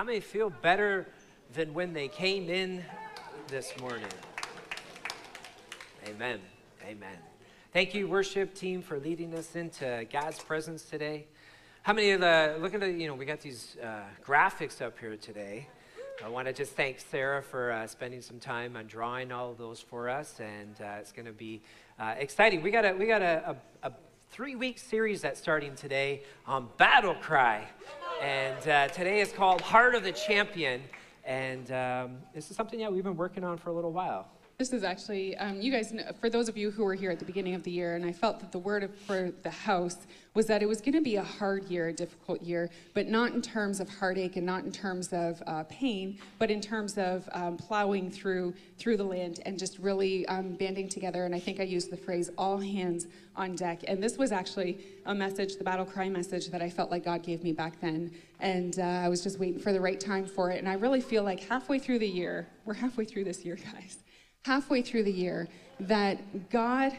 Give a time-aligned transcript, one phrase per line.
[0.00, 1.06] How many feel better
[1.52, 2.82] than when they came in
[3.48, 4.08] this morning?
[6.06, 6.40] Amen.
[6.86, 7.18] Amen.
[7.74, 11.26] Thank you, worship team, for leading us into God's presence today.
[11.82, 14.98] How many of the, look at the, you know, we got these uh, graphics up
[14.98, 15.68] here today.
[16.24, 19.58] I want to just thank Sarah for uh, spending some time on drawing all of
[19.58, 21.60] those for us, and uh, it's going to be
[21.98, 22.62] uh, exciting.
[22.62, 23.92] We got a we got a, a, a
[24.30, 27.66] three week series that's starting today on Battle Cry,
[28.20, 30.82] and uh, today is called Heart of the Champion,
[31.24, 34.28] and um, this is something that we've been working on for a little while.
[34.60, 37.18] This is actually, um, you guys, know, for those of you who were here at
[37.18, 39.96] the beginning of the year, and I felt that the word for the house
[40.34, 43.32] was that it was going to be a hard year, a difficult year, but not
[43.32, 47.26] in terms of heartache and not in terms of uh, pain, but in terms of
[47.32, 51.24] um, plowing through through the land and just really um, banding together.
[51.24, 54.78] And I think I used the phrase "all hands on deck." And this was actually
[55.06, 58.12] a message, the battle cry message, that I felt like God gave me back then,
[58.40, 60.58] and uh, I was just waiting for the right time for it.
[60.58, 64.00] And I really feel like halfway through the year, we're halfway through this year, guys
[64.42, 66.92] halfway through the year that God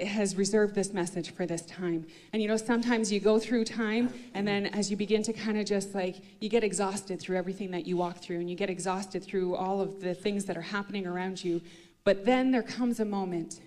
[0.00, 2.06] has reserved this message for this time.
[2.32, 5.58] And you know, sometimes you go through time, and then as you begin to kind
[5.58, 8.68] of just like, you get exhausted through everything that you walk through, and you get
[8.68, 11.62] exhausted through all of the things that are happening around you.
[12.04, 13.60] But then there comes a moment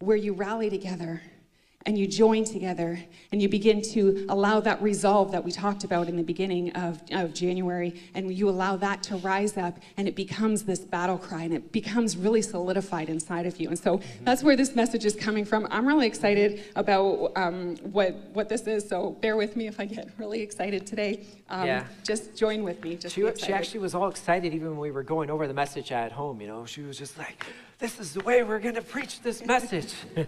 [0.00, 1.22] where you rally together
[1.86, 2.98] and you join together
[3.30, 7.02] and you begin to allow that resolve that we talked about in the beginning of,
[7.10, 11.42] of January, and you allow that to rise up, and it becomes this battle cry,
[11.42, 13.68] and it becomes really solidified inside of you.
[13.68, 14.24] And so mm-hmm.
[14.24, 15.66] that's where this message is coming from.
[15.70, 19.86] I'm really excited about um, what, what this is, so bear with me if I
[19.86, 21.26] get really excited today.
[21.50, 21.86] Um, yeah.
[22.02, 22.96] Just join with me.
[22.96, 25.92] Just she, she actually was all excited even when we were going over the message
[25.92, 26.64] at home, you know.
[26.64, 27.44] She was just like,
[27.78, 29.92] this is the way we're going to preach this message.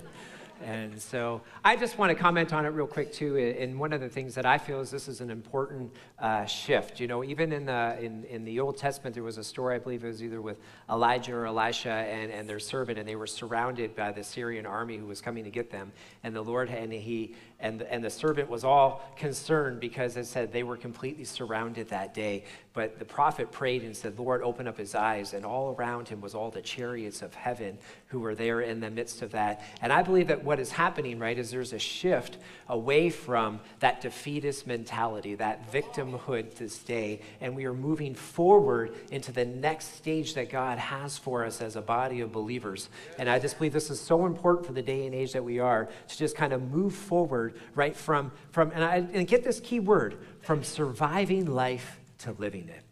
[0.64, 3.36] And so I just want to comment on it real quick too.
[3.36, 6.98] And one of the things that I feel is this is an important uh, shift.
[6.98, 9.78] You know, even in the in, in the Old Testament, there was a story I
[9.78, 10.58] believe it was either with
[10.90, 14.96] Elijah or Elisha and, and their servant, and they were surrounded by the Syrian army
[14.96, 15.92] who was coming to get them.
[16.24, 20.52] And the Lord and he and, and the servant was all concerned because it said
[20.52, 22.44] they were completely surrounded that day.
[22.76, 25.34] But the prophet prayed and said, Lord, open up his eyes.
[25.34, 28.90] And all around him was all the chariots of heaven who were there in the
[28.90, 29.62] midst of that.
[29.82, 32.38] And I believe that what is happening, right, is there's a shift
[32.68, 37.22] away from that defeatist mentality, that victimhood this day.
[37.40, 41.74] And we are moving forward into the next stage that God has for us as
[41.74, 42.88] a body of believers.
[43.18, 45.58] And I just believe this is so important for the day and age that we
[45.58, 47.96] are to just kind of move forward right?
[47.96, 52.82] From, from and, I, and get this key word, from surviving life to living it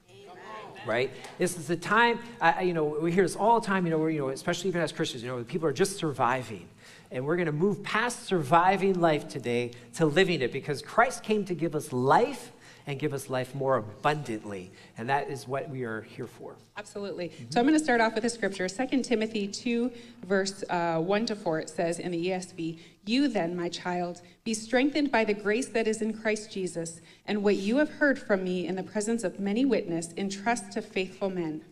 [0.86, 1.10] right?
[1.38, 2.18] This is the time,
[2.62, 4.80] you know, we hear this all the time, you know, where, you know, especially even
[4.80, 6.68] as Christians, you know, people are just surviving.
[7.10, 11.44] And we're going to move past surviving life today to living it because Christ came
[11.46, 12.52] to give us life
[12.86, 14.70] and give us life more abundantly.
[14.98, 16.56] And that is what we are here for.
[16.76, 17.28] Absolutely.
[17.28, 17.50] Mm-hmm.
[17.50, 19.90] So I'm going to start off with a scripture 2 Timothy 2,
[20.26, 21.60] verse uh, 1 to 4.
[21.60, 25.88] It says in the ESV, You then, my child, be strengthened by the grace that
[25.88, 29.40] is in Christ Jesus, and what you have heard from me in the presence of
[29.40, 31.62] many witnesses, entrust to faithful men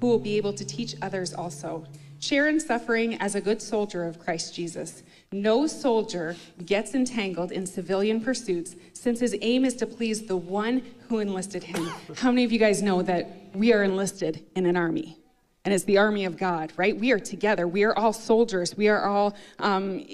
[0.00, 1.84] who will be able to teach others also.
[2.18, 5.02] Share in suffering as a good soldier of Christ Jesus.
[5.32, 10.82] No soldier gets entangled in civilian pursuits since his aim is to please the one
[11.08, 11.90] who enlisted him.
[12.16, 15.16] How many of you guys know that we are enlisted in an army?
[15.64, 16.96] And it's the army of God, right?
[16.96, 17.68] We are together.
[17.68, 18.76] We are all soldiers.
[18.76, 20.04] We are all, um,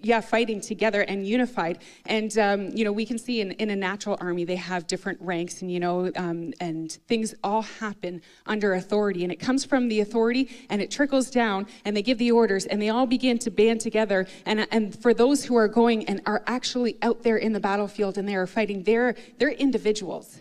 [0.00, 1.78] yeah, fighting together and unified.
[2.06, 5.20] And, um, you know, we can see in, in a natural army, they have different
[5.20, 9.24] ranks and, you know, um, and things all happen under authority.
[9.24, 12.66] And it comes from the authority and it trickles down and they give the orders
[12.66, 14.28] and they all begin to band together.
[14.46, 18.18] And, and for those who are going and are actually out there in the battlefield
[18.18, 20.38] and they are fighting, they're, they're individuals.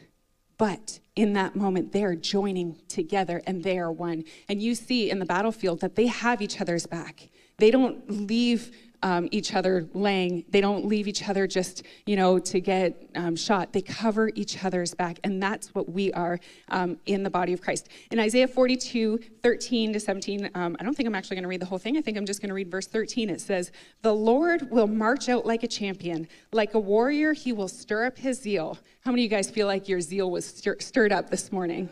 [0.61, 4.25] But in that moment, they are joining together and they are one.
[4.47, 7.29] And you see in the battlefield that they have each other's back.
[7.57, 8.71] They don't leave
[9.03, 10.45] um, each other laying.
[10.49, 13.73] They don't leave each other just, you know, to get um, shot.
[13.73, 15.19] They cover each other's back.
[15.23, 16.39] And that's what we are
[16.69, 17.89] um, in the body of Christ.
[18.11, 21.61] In Isaiah 42, 13 to 17, um, I don't think I'm actually going to read
[21.61, 21.97] the whole thing.
[21.97, 23.29] I think I'm just going to read verse 13.
[23.29, 23.71] It says,
[24.01, 26.27] The Lord will march out like a champion.
[26.51, 28.77] Like a warrior, he will stir up his zeal.
[29.01, 31.89] How many of you guys feel like your zeal was stir- stirred up this morning?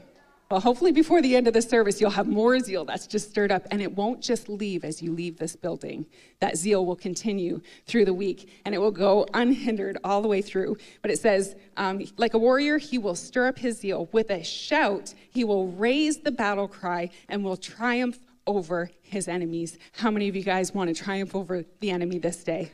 [0.51, 3.51] Well, hopefully before the end of the service, you'll have more zeal that's just stirred
[3.51, 6.07] up, and it won't just leave as you leave this building.
[6.39, 10.41] That zeal will continue through the week, and it will go unhindered all the way
[10.41, 10.77] through.
[11.03, 14.09] But it says, um, like a warrior, he will stir up his zeal.
[14.11, 18.17] With a shout, he will raise the battle cry and will triumph
[18.47, 19.77] over his enemies.
[19.91, 22.71] How many of you guys want to triumph over the enemy this day?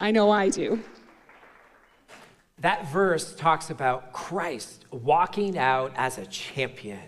[0.00, 0.82] I know I do.
[2.58, 7.00] That verse talks about Christ walking out as a champion,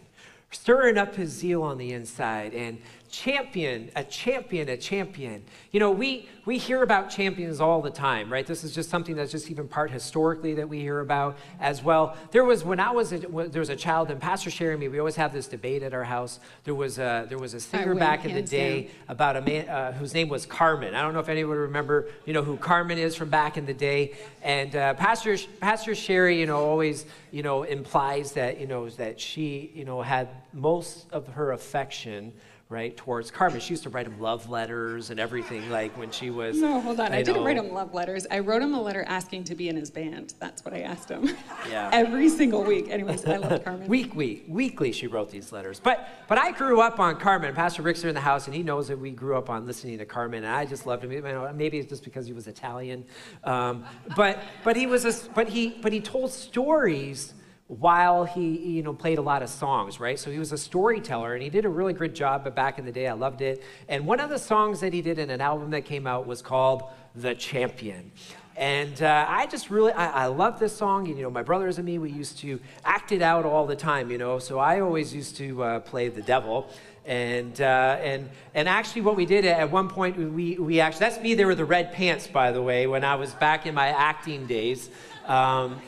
[0.50, 2.78] stirring up his zeal on the inside and
[3.10, 5.44] champion, a champion, a champion.
[5.72, 8.46] You know, we, we hear about champions all the time, right?
[8.46, 12.16] This is just something that's just even part historically that we hear about as well.
[12.30, 14.98] There was, when I was, a, there was a child, and Pastor sharing me, we
[14.98, 16.40] always have this debate at our house.
[16.64, 18.90] There was a, there was a singer back in the day down.
[19.08, 20.94] about a man uh, whose name was Carmen.
[20.94, 23.74] I don't know if anyone remember, you know, who Carmen is from back in the
[23.74, 24.14] day.
[24.42, 29.20] And uh, Pastor, Pastor Sheri, you know, always, you know, implies that, you know, that
[29.20, 32.32] she, you know, had most of her affection
[32.68, 33.60] right, towards Carmen.
[33.60, 36.58] She used to write him love letters and everything, like when she was.
[36.58, 37.12] No, hold on.
[37.12, 38.26] I didn't write him love letters.
[38.28, 40.34] I wrote him a letter asking to be in his band.
[40.40, 41.30] That's what I asked him.
[41.70, 41.90] Yeah.
[41.92, 42.88] Every single week.
[42.90, 43.86] Anyways, I love Carmen.
[43.88, 45.78] week, week, weekly, she wrote these letters.
[45.78, 47.54] But but I grew up on Carmen.
[47.54, 50.04] Pastor Rick's in the house, and he knows that we grew up on listening to
[50.04, 51.56] Carmen, and I just loved him.
[51.56, 53.04] Maybe it's just because he was Italian,
[53.44, 53.84] um,
[54.16, 57.34] but but he was a, but he but he told stories
[57.68, 61.34] while he you know played a lot of songs right so he was a storyteller
[61.34, 63.60] and he did a really good job but back in the day i loved it
[63.88, 66.40] and one of the songs that he did in an album that came out was
[66.40, 66.84] called
[67.16, 68.12] the champion
[68.56, 71.06] and uh, I just really, I, I love this song.
[71.08, 73.76] And, You know, my brothers and me, we used to act it out all the
[73.76, 74.38] time, you know.
[74.38, 76.70] So I always used to uh, play the devil.
[77.04, 81.20] And, uh, and, and actually, what we did at one point, we, we actually, that's
[81.20, 83.88] me, there were the red pants, by the way, when I was back in my
[83.88, 84.88] acting days.
[85.26, 85.80] Um,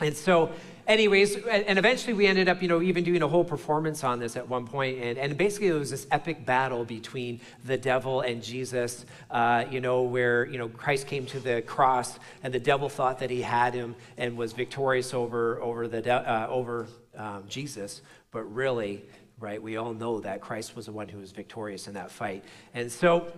[0.00, 0.52] and so,
[0.86, 4.36] anyways, and eventually we ended up, you know, even doing a whole performance on this
[4.36, 8.42] at one point, and, and basically it was this epic battle between the devil and
[8.42, 12.88] Jesus, uh, you know, where you know Christ came to the cross, and the devil
[12.88, 18.02] thought that he had him and was victorious over over the uh, over um, Jesus,
[18.30, 19.04] but really,
[19.38, 19.62] right?
[19.62, 22.44] We all know that Christ was the one who was victorious in that fight,
[22.74, 23.32] and so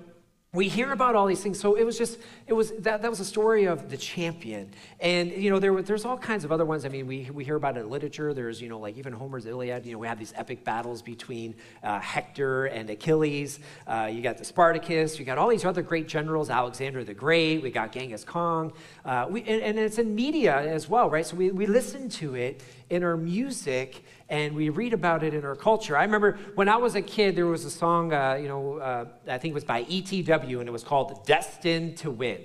[0.57, 1.61] we hear about all these things.
[1.61, 4.71] So it was just it was that, that was a story of the champion.
[5.01, 6.85] And you know there there's all kinds of other ones.
[6.85, 8.33] I mean we, we hear about it in literature.
[8.33, 11.55] There's you know like even homer's iliad you know we have these epic battles between
[11.83, 13.61] uh, hector and achilles.
[13.87, 15.19] Uh, you got the spartacus.
[15.19, 17.63] You got all these other great generals alexander the great.
[17.63, 18.73] We got genghis khan.
[19.05, 21.27] Uh, we, and, and it's in media as well right?
[21.27, 25.45] So we, we listen to it in our music and we read about it in
[25.45, 25.97] our culture.
[25.97, 29.05] I remember when I was a kid, there was a song, uh, you know, uh,
[29.29, 32.43] I think it was by ETW, and it was called Destined to Win.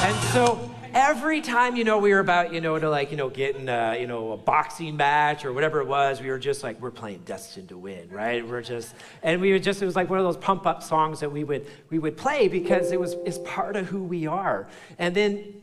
[0.00, 3.28] And so every time, you know, we were about, you know, to like, you know,
[3.28, 6.80] getting, uh, you know, a boxing match or whatever it was, we were just like,
[6.80, 8.46] we're playing Destined to Win, right?
[8.46, 11.20] We're just, and we were just, it was like one of those pump up songs
[11.20, 14.66] that we would, we would play because it was, it's part of who we are.
[14.98, 15.57] And then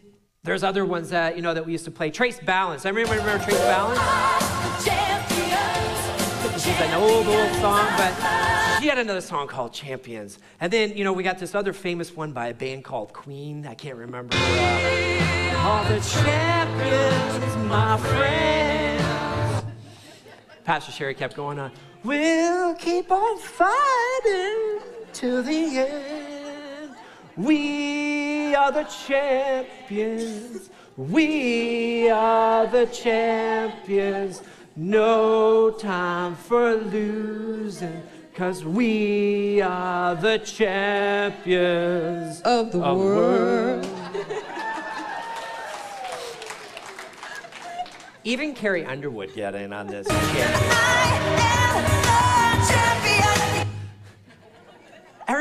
[0.45, 2.11] there's other ones that, you know, that we used to play.
[2.11, 2.79] Trace Balin.
[2.85, 3.97] Everybody remember Trace Balin?
[6.53, 10.37] This is an old, old song, but she had another song called Champions.
[10.61, 13.65] And then, you know, we got this other famous one by a band called Queen.
[13.65, 14.37] I can't remember.
[14.37, 19.65] All the champions, my friends.
[20.63, 21.71] Pastor Sheri kept going on.
[22.03, 24.79] We'll keep on fighting
[25.13, 26.34] to the end.
[27.37, 30.69] We are the champions.
[30.95, 34.41] We are the champions.
[34.77, 38.01] No time for losing,
[38.33, 41.21] cause we are the champions
[42.41, 43.85] of the of world.
[43.85, 44.33] world.
[48.23, 50.07] Even Carrie Underwood got in on this.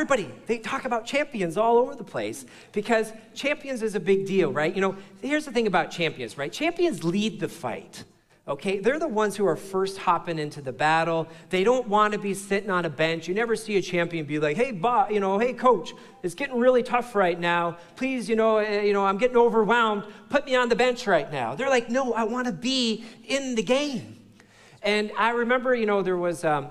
[0.05, 4.53] Everybody, they talk about champions all over the place because champions is a big deal,
[4.53, 4.75] right?
[4.75, 6.53] You know, here's the thing about champions, right?
[6.53, 8.03] Champions lead the fight.
[8.47, 11.27] Okay, they're the ones who are first hopping into the battle.
[11.49, 13.27] They don't want to be sitting on a bench.
[13.27, 16.59] You never see a champion be like, "Hey, boss, you know, hey, coach, it's getting
[16.59, 17.77] really tough right now.
[17.95, 20.03] Please, you know, uh, you know, I'm getting overwhelmed.
[20.29, 23.55] Put me on the bench right now." They're like, "No, I want to be in
[23.55, 24.19] the game."
[24.83, 26.67] And I remember, you know, there was um,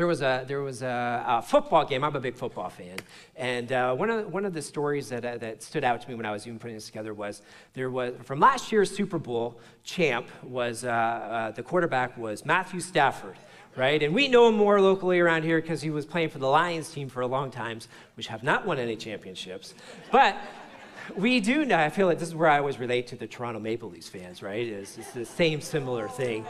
[0.00, 2.02] there was a there was a, a, football game.
[2.02, 2.96] I'm a big football fan,
[3.36, 6.14] and uh, one of one of the stories that uh, that stood out to me
[6.14, 7.42] when I was even putting this together was
[7.74, 12.80] there was from last year's Super Bowl champ was uh, uh the quarterback was Matthew
[12.80, 13.36] Stafford,
[13.76, 14.02] right?
[14.02, 16.90] And we know him more locally around here because he was playing for the Lions
[16.90, 17.80] team for a long time,
[18.14, 19.74] which have not won any championships,
[20.10, 20.34] but.
[21.16, 23.58] We do know, I feel like this is where I always relate to the Toronto
[23.58, 24.64] Maple Leafs fans, right?
[24.64, 26.46] It's, it's the same similar thing.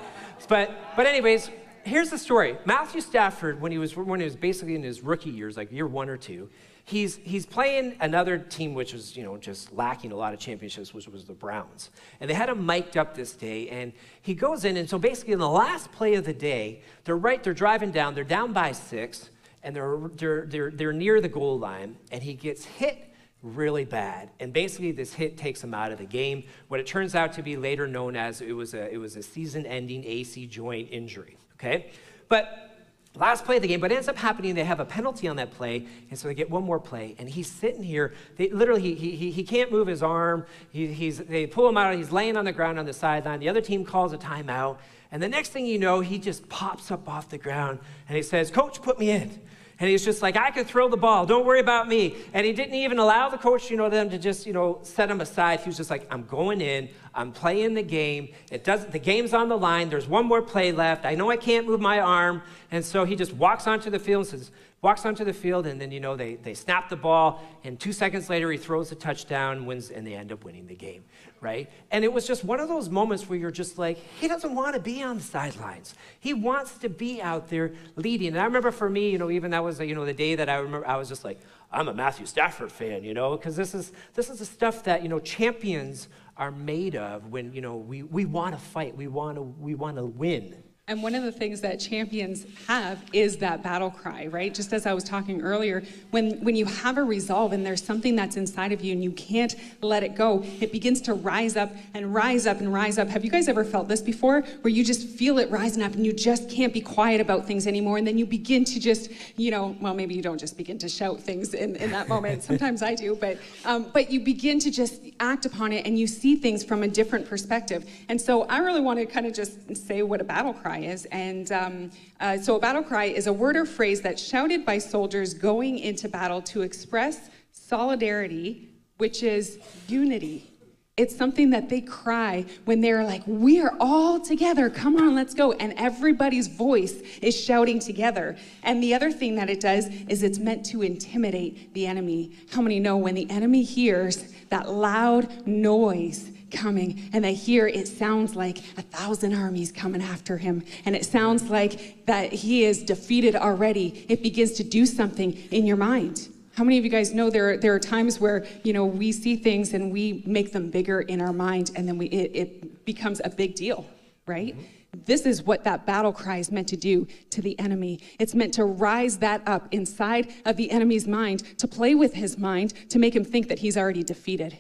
[0.49, 1.49] But, but anyways,
[1.85, 2.57] here's the story.
[2.65, 5.87] Matthew Stafford, when he was when he was basically in his rookie years, like year
[5.87, 6.49] one or two,
[6.85, 10.93] he's he's playing another team which was you know just lacking a lot of championships,
[10.93, 11.91] which was the Browns.
[12.21, 15.33] And they had him mic'd up this day, and he goes in, and so basically
[15.33, 18.73] in the last play of the day, they're right, they're driving down, they're down by
[18.73, 19.31] six,
[19.63, 23.07] and they're they're they're, they're near the goal line, and he gets hit
[23.43, 24.31] really bad.
[24.39, 26.45] And basically, this hit takes him out of the game.
[26.69, 29.23] What it turns out to be later known as it was a, it was a
[29.23, 31.37] season ending AC joint injury.
[31.61, 31.91] Okay?
[32.29, 32.71] But
[33.17, 35.37] last play of the game, but it ends up happening, they have a penalty on
[35.37, 38.95] that play, and so they get one more play, and he's sitting here, they, literally,
[38.95, 42.37] he, he, he can't move his arm, he, he's, they pull him out, he's laying
[42.37, 44.79] on the ground on the sideline, the other team calls a timeout,
[45.13, 48.23] and the next thing you know, he just pops up off the ground, and he
[48.23, 49.41] says, coach, put me in.
[49.81, 51.25] And he's just like, I can throw the ball.
[51.25, 52.15] Don't worry about me.
[52.35, 55.11] And he didn't even allow the coach, you know, them to just, you know, set
[55.11, 55.61] him aside.
[55.61, 56.91] He was just like, I'm going in.
[57.15, 58.29] I'm playing the game.
[58.51, 59.91] It does the game's on the line.
[59.91, 61.05] There's one more play left.
[61.05, 62.43] I know I can't move my arm.
[62.71, 64.51] And so he just walks onto the field and says,
[64.83, 67.93] walks onto the field, and then, you know, they, they snap the ball, and two
[67.93, 71.05] seconds later, he throws a touchdown, wins, and they end up winning the game,
[71.43, 71.69] right?
[71.91, 74.75] And it was just one of those moments where you're just like, he doesn't want
[74.75, 75.95] to be on the sidelines.
[76.19, 78.29] He wants to be out there leading.
[78.29, 80.49] And I remember for me, you know, even that was, you know, the day that
[80.49, 81.41] I remember, I was just like,
[81.71, 85.03] I'm a Matthew Stafford fan, you know, because this is, this is the stuff that,
[85.03, 86.09] you know, champions
[86.41, 89.75] are made of when, you know, we, we want to fight, we want to, we
[89.75, 90.63] want to win.
[90.91, 94.53] And one of the things that champions have is that battle cry, right?
[94.53, 98.17] Just as I was talking earlier, when, when you have a resolve and there's something
[98.17, 101.71] that's inside of you and you can't let it go, it begins to rise up
[101.95, 103.07] and rise up and rise up.
[103.07, 104.41] Have you guys ever felt this before?
[104.63, 107.69] Where you just feel it rising up and you just can't be quiet about things
[107.69, 107.97] anymore.
[107.97, 110.89] And then you begin to just, you know, well, maybe you don't just begin to
[110.89, 112.43] shout things in, in that moment.
[112.51, 116.09] Sometimes I do, but, um, but you begin to just act upon it and you
[116.09, 117.89] see things from a different perspective.
[118.09, 121.07] And so I really want to kind of just say what a battle cry is.
[121.07, 124.79] And um, uh, so, a battle cry is a word or phrase that's shouted by
[124.79, 128.69] soldiers going into battle to express solidarity,
[128.99, 129.59] which is
[129.89, 130.51] unity.
[130.97, 134.69] It's something that they cry when they're like, We are all together.
[134.69, 135.53] Come on, let's go.
[135.53, 138.37] And everybody's voice is shouting together.
[138.63, 142.33] And the other thing that it does is it's meant to intimidate the enemy.
[142.53, 146.30] How many know when the enemy hears that loud noise?
[146.51, 151.05] Coming and they hear it sounds like a thousand armies coming after him and it
[151.05, 156.29] sounds like that he is defeated already it begins to do something in your mind
[156.57, 159.37] how many of you guys know there, there are times where you know we see
[159.37, 163.21] things and we make them bigger in our mind and then we, it, it becomes
[163.25, 163.87] a big deal
[164.27, 164.65] right mm-hmm.
[165.05, 168.01] This is what that battle cry is meant to do to the enemy.
[168.19, 172.37] It's meant to rise that up inside of the enemy's mind, to play with his
[172.39, 174.59] mind, to make him think that he's already defeated.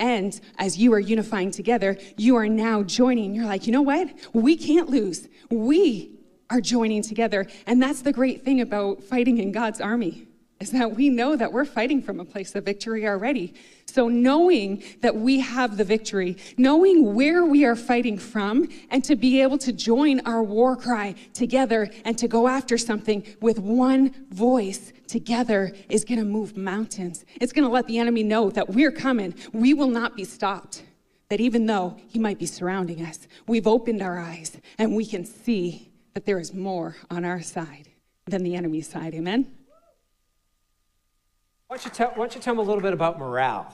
[0.00, 3.34] And as you are unifying together, you are now joining.
[3.34, 4.08] You're like, you know what?
[4.32, 5.28] We can't lose.
[5.50, 7.46] We are joining together.
[7.66, 10.26] And that's the great thing about fighting in God's army
[10.58, 13.54] is that we know that we're fighting from a place of victory already.
[13.92, 19.16] So, knowing that we have the victory, knowing where we are fighting from, and to
[19.16, 24.14] be able to join our war cry together and to go after something with one
[24.30, 27.24] voice together is going to move mountains.
[27.40, 29.34] It's going to let the enemy know that we're coming.
[29.52, 30.84] We will not be stopped.
[31.28, 35.24] That even though he might be surrounding us, we've opened our eyes and we can
[35.24, 37.88] see that there is more on our side
[38.26, 39.14] than the enemy's side.
[39.14, 39.59] Amen?
[41.70, 43.72] Why don't you tell, why don't you tell them a little bit about morale?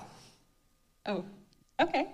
[1.07, 1.25] Oh,
[1.81, 2.09] okay.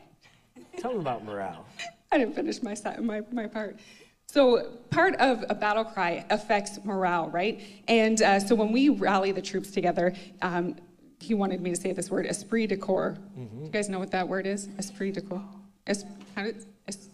[0.79, 1.67] tell them about morale.
[2.12, 3.81] I didn't finish my, my, my part.
[4.27, 7.61] So, part of a battle cry affects morale, right?
[7.89, 10.77] And uh, so, when we rally the troops together, um,
[11.19, 13.19] he wanted me to say this word, esprit de corps.
[13.37, 13.65] Mm-hmm.
[13.65, 14.69] You guys know what that word is?
[14.79, 15.43] Esprit de corps.
[15.89, 16.05] Es,
[16.37, 17.09] how did, es,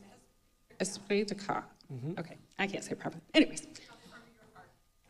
[0.78, 1.64] esprit de corps.
[1.90, 2.20] Mm-hmm.
[2.20, 3.22] Okay, I can't say it properly.
[3.32, 3.66] Anyways,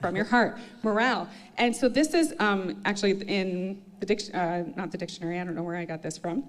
[0.01, 1.29] from your heart, morale.
[1.57, 5.41] And so this is um, actually in the dic- uh, not the dictionary.
[5.41, 6.45] I don't know where I got this from.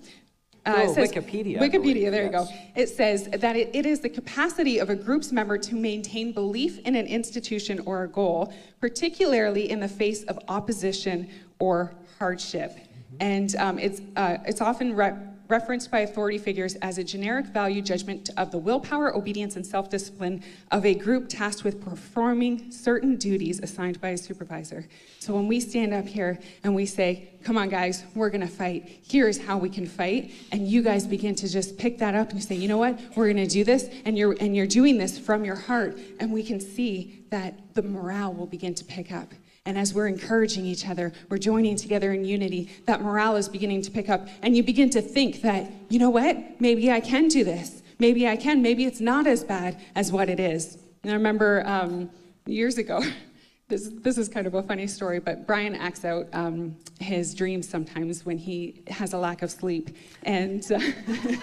[0.66, 1.58] Uh, oh, Wikipedia.
[1.58, 2.26] Wikipedia, there yes.
[2.26, 2.48] you go.
[2.76, 6.80] It says that it, it is the capacity of a group's member to maintain belief
[6.80, 11.30] in an institution or a goal, particularly in the face of opposition
[11.60, 12.72] or hardship.
[12.72, 13.16] Mm-hmm.
[13.22, 15.16] And um, it's, uh, it's often re-
[15.50, 19.90] referenced by authority figures as a generic value judgment of the willpower, obedience, and self
[19.90, 24.88] discipline of a group tasked with performing certain duties assigned by a supervisor.
[25.20, 29.00] So when we stand up here and we say, Come on, guys, we're gonna fight,
[29.08, 32.44] here's how we can fight, and you guys begin to just pick that up and
[32.44, 35.44] say, You know what, we're gonna do this, and you're, and you're doing this from
[35.44, 39.34] your heart, and we can see that the morale will begin to pick up.
[39.70, 43.84] And as we're encouraging each other, we're joining together in unity, that morale is beginning
[43.84, 44.28] to pick up.
[44.42, 46.60] And you begin to think that, you know what?
[46.60, 47.84] Maybe I can do this.
[48.00, 48.64] Maybe I can.
[48.64, 50.80] Maybe it's not as bad as what it is.
[51.04, 52.10] And I remember um,
[52.48, 53.04] years ago,
[53.68, 57.70] this, this is kind of a funny story, but Brian acts out um, his dreams
[57.70, 59.96] sometimes when he has a lack of sleep.
[60.24, 60.66] And.
[60.72, 60.80] Uh,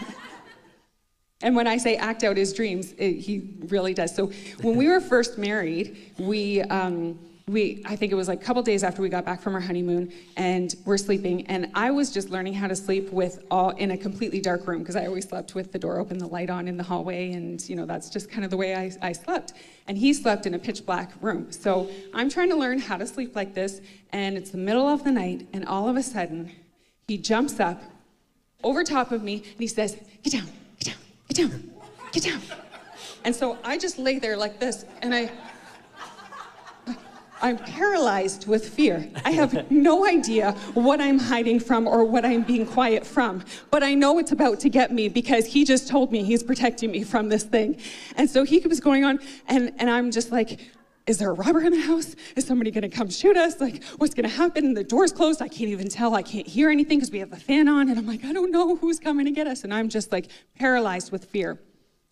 [1.43, 4.17] And when I say act out his dreams, it, he really does.
[4.17, 8.45] So when we were first married, we um, we i think it was like a
[8.45, 12.11] couple days after we got back from our honeymoon and we're sleeping and i was
[12.11, 15.29] just learning how to sleep with all in a completely dark room because i always
[15.29, 18.11] slept with the door open the light on in the hallway and you know that's
[18.11, 19.53] just kind of the way I, I slept.
[19.87, 21.53] And he slept in a pitch black room.
[21.53, 25.05] So i'm trying to learn how to sleep like this and it's the middle of
[25.05, 26.51] the night and all of a sudden
[27.07, 27.81] he jumps up
[28.65, 30.49] over top of me and he says get down
[30.81, 31.71] get down get down
[32.11, 32.41] get down.
[33.23, 35.31] And so i just lay there like this and i
[37.43, 39.09] I'm paralyzed with fear.
[39.25, 43.83] I have no idea what I'm hiding from or what I'm being quiet from, but
[43.83, 47.05] I know it's about to get me because he just told me he's protecting me
[47.05, 47.79] from this thing.
[48.17, 50.61] And so he keeps going on, and, and I'm just like,
[51.07, 52.17] is there a robber in the house?
[52.35, 53.61] Is somebody gonna come shoot us?
[53.61, 54.75] Like, what's gonna happen?
[54.75, 55.41] The door's closed.
[55.41, 56.15] I can't even tell.
[56.15, 57.89] I can't hear anything because we have the fan on.
[57.89, 59.63] And I'm like, I don't know who's coming to get us.
[59.63, 60.27] And I'm just like
[60.59, 61.61] paralyzed with fear.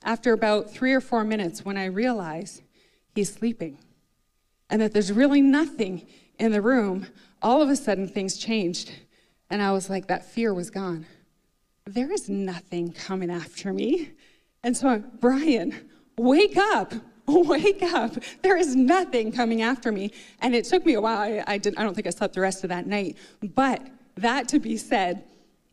[0.04, 2.62] After about three or four minutes, when I realize
[3.16, 3.78] he's sleeping,
[4.70, 6.06] and that there's really nothing
[6.38, 7.06] in the room,
[7.42, 8.92] all of a sudden things changed.
[9.50, 11.06] And I was like, that fear was gone.
[11.86, 14.12] There is nothing coming after me.
[14.62, 16.94] And so, Brian, wake up.
[17.26, 18.12] Wake up.
[18.42, 20.12] There is nothing coming after me.
[20.40, 21.16] And it took me a while.
[21.16, 23.16] I, I, didn't, I don't think I slept the rest of that night.
[23.54, 23.80] But
[24.16, 25.24] that to be said,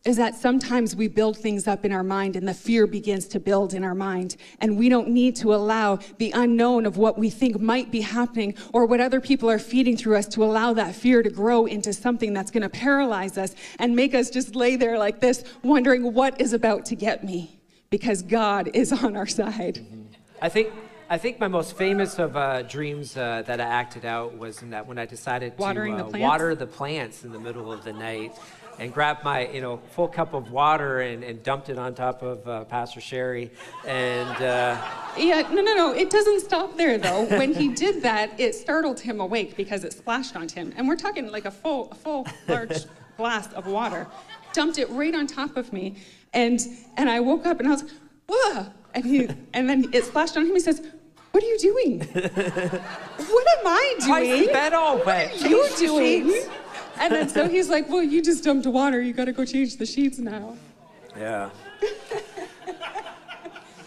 [0.04, 3.40] is that sometimes we build things up in our mind and the fear begins to
[3.40, 4.36] build in our mind.
[4.60, 8.56] And we don't need to allow the unknown of what we think might be happening
[8.74, 11.94] or what other people are feeding through us to allow that fear to grow into
[11.94, 16.14] something that's going to paralyze us and make us just lay there like this, wondering
[16.14, 17.60] what is about to get me
[17.92, 19.86] because God is on our side.
[20.42, 20.74] I think.
[21.10, 24.70] I think my most famous of uh, dreams uh, that I acted out was in
[24.70, 26.24] that when I decided Watering to uh, plants?
[26.24, 28.32] water the plants in the middle of the night
[28.82, 32.24] and grabbed my you know full cup of water and, and dumped it on top
[32.24, 33.52] of uh, Pastor Sheri
[33.86, 34.76] and uh,
[35.16, 35.94] Yeah, no, no, no.
[35.94, 37.26] It doesn't stop there though.
[37.26, 40.74] When he did that, it startled him awake because it splashed on him.
[40.76, 42.86] And we're talking like a full, a full large
[43.18, 44.08] glass of water.
[44.52, 45.96] Dumped it right on top of me,
[46.34, 46.60] and
[46.98, 47.86] and I woke up and I was,
[48.28, 48.66] whoa!
[48.96, 50.54] And he and then it splashed on him.
[50.54, 50.82] He says,
[51.32, 52.00] "What are you doing?
[52.00, 54.48] what am I why is doing?
[54.48, 55.32] the bed all wet?
[55.34, 56.52] What are you doing?"
[57.00, 59.02] And then so he's like, "Well, you just dumped water.
[59.02, 60.58] You got to go change the sheets now."
[61.18, 61.50] Yeah.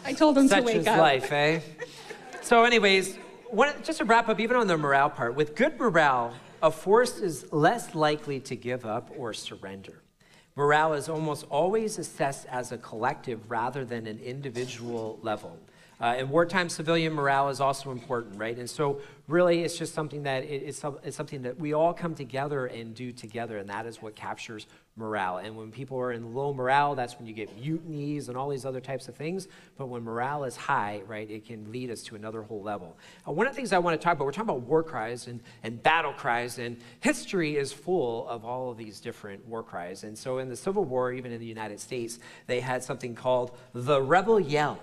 [0.05, 0.99] I told him to Such wake is up.
[0.99, 1.61] life, eh?
[2.43, 3.17] So, anyways,
[3.51, 7.19] one, just to wrap up, even on the morale part, with good morale, a force
[7.19, 10.03] is less likely to give up or surrender.
[10.57, 15.59] Morale is almost always assessed as a collective rather than an individual level.
[16.01, 18.59] Uh, and wartime civilian morale is also important, right?
[18.59, 22.15] And so, really, it's just something that it, it's, it's something that we all come
[22.15, 25.39] together and do together, and that is what captures morale.
[25.39, 28.65] And when people are in low morale, that's when you get mutinies and all these
[28.65, 29.49] other types of things.
[29.77, 32.97] But when morale is high, right, it can lead us to another whole level.
[33.27, 35.27] Uh, one of the things I want to talk about, we're talking about war cries
[35.27, 40.05] and, and battle cries, and history is full of all of these different war cries.
[40.05, 43.57] And so, in the Civil War, even in the United States, they had something called
[43.73, 44.79] the rebel yell.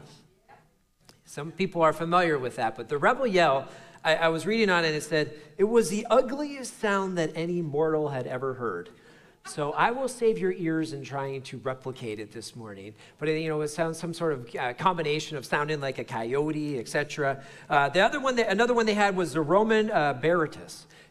[1.32, 3.70] Some people are familiar with that, but the rebel yell,
[4.04, 7.32] I, I was reading on it and it said, it was the ugliest sound that
[7.36, 8.90] any mortal had ever heard.
[9.46, 12.96] So I will save your ears in trying to replicate it this morning.
[13.18, 16.78] But you know, it sounds some sort of uh, combination of sounding like a coyote,
[16.78, 17.42] etc.
[17.70, 20.12] Uh, the other one, that, another one they had was the Roman uh.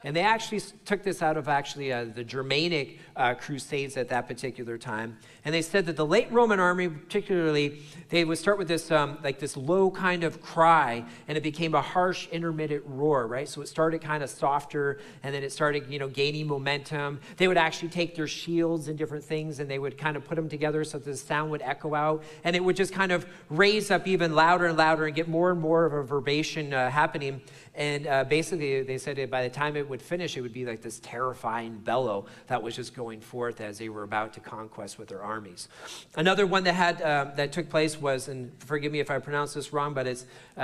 [0.02, 4.26] And they actually took this out of actually uh, the Germanic uh, crusades at that
[4.26, 5.18] particular time.
[5.44, 9.18] And they said that the late Roman army, particularly, they would start with this um,
[9.22, 13.46] like this low kind of cry, and it became a harsh, intermittent roar, right?
[13.46, 17.20] So it started kind of softer, and then it started, you know, gaining momentum.
[17.36, 20.36] They would actually take their shields and different things, and they would kind of put
[20.36, 23.90] them together so the sound would echo out, and it would just kind of raise
[23.90, 27.42] up even louder and louder, and get more and more of a verbation uh, happening.
[27.80, 30.66] And uh, basically, they said that by the time it would finish, it would be
[30.66, 34.98] like this terrifying bellow that was just going forth as they were about to conquest
[34.98, 35.66] with their armies.
[36.14, 39.54] Another one that had um, that took place was, and forgive me if I pronounce
[39.54, 40.26] this wrong, but it's
[40.58, 40.60] uh,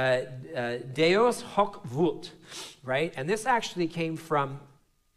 [0.55, 2.33] uh, Deus hoc vult,
[2.85, 3.15] right?
[3.17, 4.61] And this actually came from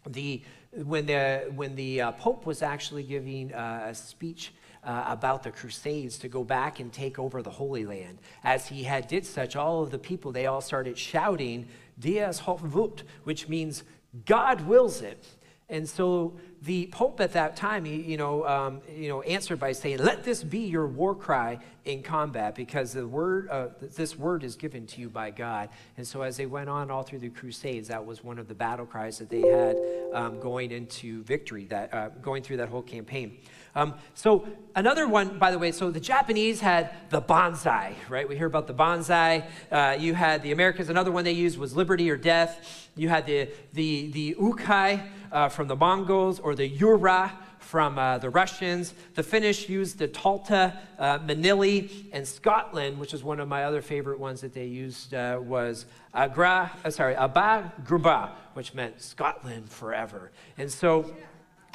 [0.08, 5.44] the when the when the uh, Pope was actually giving uh, a speech uh, about
[5.44, 8.20] the Crusades to go back and take over the Holy Land.
[8.44, 11.68] As he had did such, all of the people they all started shouting
[12.00, 13.84] "Deus vult," which means
[14.26, 15.26] God wills it.
[15.72, 16.34] And so
[16.64, 20.24] the Pope at that time, he, you know, um, you know, answered by saying, "Let
[20.24, 24.88] this be your war cry in combat, because the word, uh, this word is given
[24.88, 28.04] to you by God." And so, as they went on all through the Crusades, that
[28.04, 29.78] was one of the battle cries that they had
[30.12, 33.38] um, going into victory, that uh, going through that whole campaign.
[33.76, 38.28] Um, so another one, by the way, so the Japanese had the banzai, right?
[38.28, 39.48] We hear about the banzai.
[39.72, 42.90] Uh, you had the Americans, another one they used was liberty or death.
[42.96, 47.32] You had the, the, the ukai uh, from the Mongols or the yura
[47.70, 48.96] from uh, the Russians.
[49.14, 53.84] The Finnish used the Talta, uh, Manili, and Scotland, which is one of my other
[53.84, 59.70] favorite ones that they used, uh, was Agra, uh, sorry, Aba Gruba, which meant Scotland
[59.70, 60.32] forever.
[60.58, 61.14] And so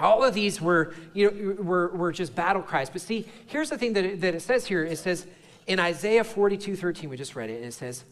[0.00, 2.90] all of these were, you know, were, were just battle cries.
[2.90, 4.84] But see, here's the thing that it, that it says here.
[4.84, 5.26] It says
[5.66, 8.04] in Isaiah 42, 13, we just read it, and it says,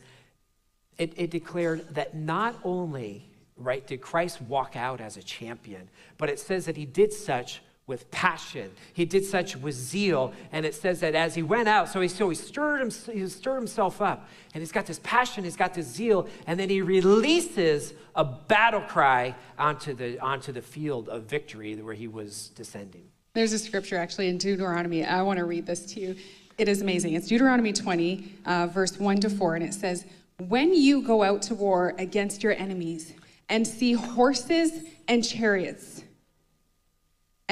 [0.99, 6.29] it, it declared that not only, right, did Christ walk out as a champion, but
[6.29, 8.71] it says that he did such with passion.
[8.93, 10.33] He did such with zeal.
[10.53, 13.27] And it says that as he went out, so he, so he, stirred, him, he
[13.29, 14.29] stirred himself up.
[14.55, 16.29] And he's got this passion, he's got this zeal.
[16.47, 21.95] And then he releases a battle cry onto the, onto the field of victory where
[21.95, 23.05] he was descending.
[23.35, 25.05] There's a scripture actually in Deuteronomy.
[25.05, 26.17] I want to read this to you.
[26.59, 27.15] It is amazing.
[27.15, 29.57] It's Deuteronomy 20, uh, verse 1 to 4.
[29.57, 30.05] And it says,
[30.49, 33.15] When you go out to war against your enemies
[33.49, 36.02] and see horses and chariots,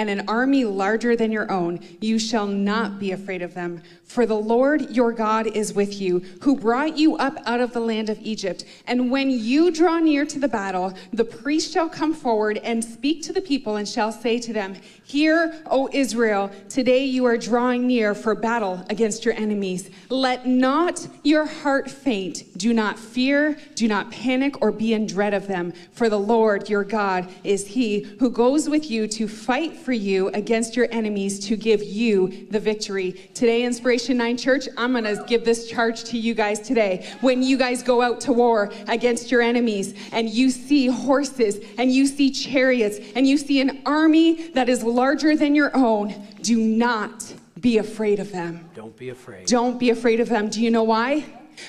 [0.01, 3.83] and an army larger than your own, you shall not be afraid of them.
[4.03, 7.81] For the Lord your God is with you, who brought you up out of the
[7.81, 8.65] land of Egypt.
[8.87, 13.23] And when you draw near to the battle, the priest shall come forward and speak
[13.25, 17.87] to the people and shall say to them, Hear, O Israel, today you are drawing
[17.87, 19.91] near for battle against your enemies.
[20.09, 22.57] Let not your heart faint.
[22.57, 25.73] Do not fear, do not panic, or be in dread of them.
[25.93, 30.29] For the Lord your God is he who goes with you to fight for you
[30.29, 33.13] against your enemies to give you the victory.
[33.35, 37.07] Today, Inspiration 9 Church, I'm going to give this charge to you guys today.
[37.21, 41.93] When you guys go out to war against your enemies and you see horses and
[41.93, 46.57] you see chariots and you see an army that is larger than your own, do
[46.59, 48.69] not be afraid of them.
[48.75, 49.47] Don't be afraid.
[49.47, 50.49] Don't be afraid of them.
[50.49, 51.25] Do you know why?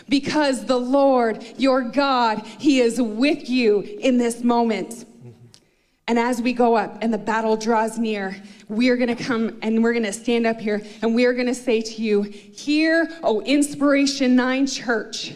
[0.08, 5.06] Because the Lord, your God, He is with you in this moment.
[6.12, 8.36] And as we go up and the battle draws near,
[8.68, 11.56] we're going to come and we're going to stand up here and we're going to
[11.56, 15.34] say to you, Here, oh, Inspiration 9 Church,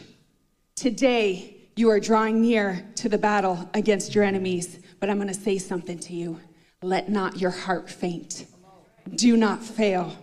[0.75, 4.79] today you are drawing near to the battle against your enemies.
[4.99, 6.41] But I'm going to say something to you.
[6.83, 8.45] Let not your heart faint.
[9.15, 10.13] Do not fail.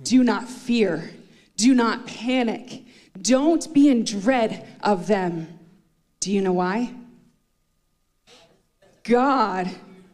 [0.00, 1.10] Do not fear.
[1.56, 2.84] Do not panic.
[3.20, 5.58] Don't be in dread of them.
[6.20, 6.94] Do you know why?
[9.02, 9.68] God,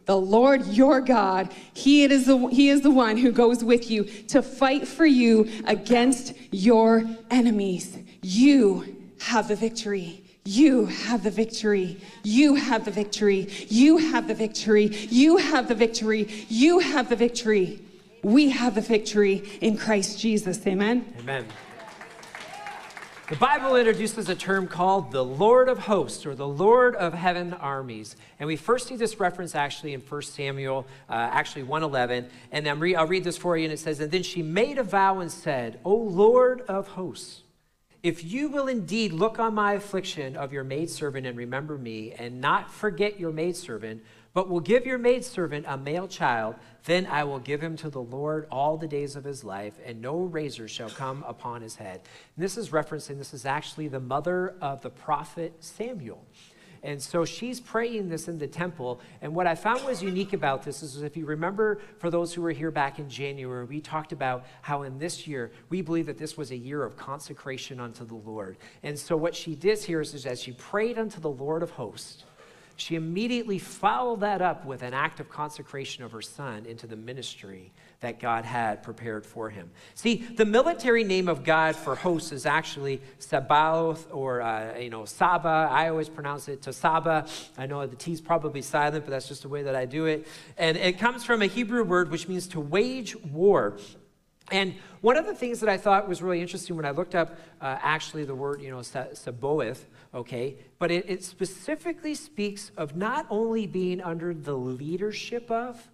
[0.07, 4.05] the Lord your God, he is, the, he is the one who goes with you
[4.29, 7.97] to fight for you against your enemies.
[8.23, 10.23] You have the victory.
[10.45, 11.99] You have the victory.
[12.23, 13.49] You have the victory.
[13.69, 14.85] You have the victory.
[15.09, 16.47] You have the victory.
[16.49, 17.81] You have the victory.
[18.23, 20.67] We have the victory in Christ Jesus.
[20.67, 21.15] Amen.
[21.21, 21.47] Amen.
[23.31, 27.55] The Bible introduces a term called the Lord of hosts or the Lord of heaven
[27.55, 28.17] armies.
[28.39, 32.29] And we first see this reference actually in 1 Samuel, uh, actually 111.
[32.53, 33.65] And re- I'll read this for you.
[33.65, 37.45] And it says, And then she made a vow and said, O Lord of hosts,
[38.03, 42.43] if you will indeed look on my affliction of your maidservant and remember me, and
[42.43, 44.03] not forget your maidservant,
[44.35, 48.03] but will give your maidservant a male child, then I will give him to the
[48.03, 52.03] Lord all the days of his life, and no razor shall come upon his head.
[52.37, 56.23] And this is referencing, this is actually the mother of the prophet Samuel.
[56.83, 59.01] And so she's praying this in the temple.
[59.23, 62.43] And what I found was unique about this is if you remember, for those who
[62.43, 66.19] were here back in January, we talked about how in this year, we believe that
[66.19, 68.59] this was a year of consecration unto the Lord.
[68.83, 71.71] And so what she did here is, is as she prayed unto the Lord of
[71.71, 72.25] hosts,
[72.77, 76.97] she immediately followed that up with an act of consecration of her son into the
[76.97, 79.71] ministry that God had prepared for him.
[79.95, 85.05] See, the military name of God for hosts is actually Sabaoth or, uh, you know,
[85.05, 85.69] Saba.
[85.71, 87.27] I always pronounce it to Saba.
[87.57, 90.27] I know the T's probably silent, but that's just the way that I do it.
[90.59, 93.79] And it comes from a Hebrew word which means to wage war.
[94.51, 97.39] And one of the things that I thought was really interesting when I looked up
[97.61, 103.27] uh, actually the word, you know, Sabaoth, okay, but it, it specifically speaks of not
[103.29, 105.91] only being under the leadership of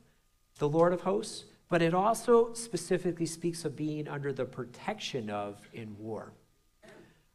[0.59, 5.59] the Lord of hosts, but it also specifically speaks of being under the protection of
[5.73, 6.33] in war.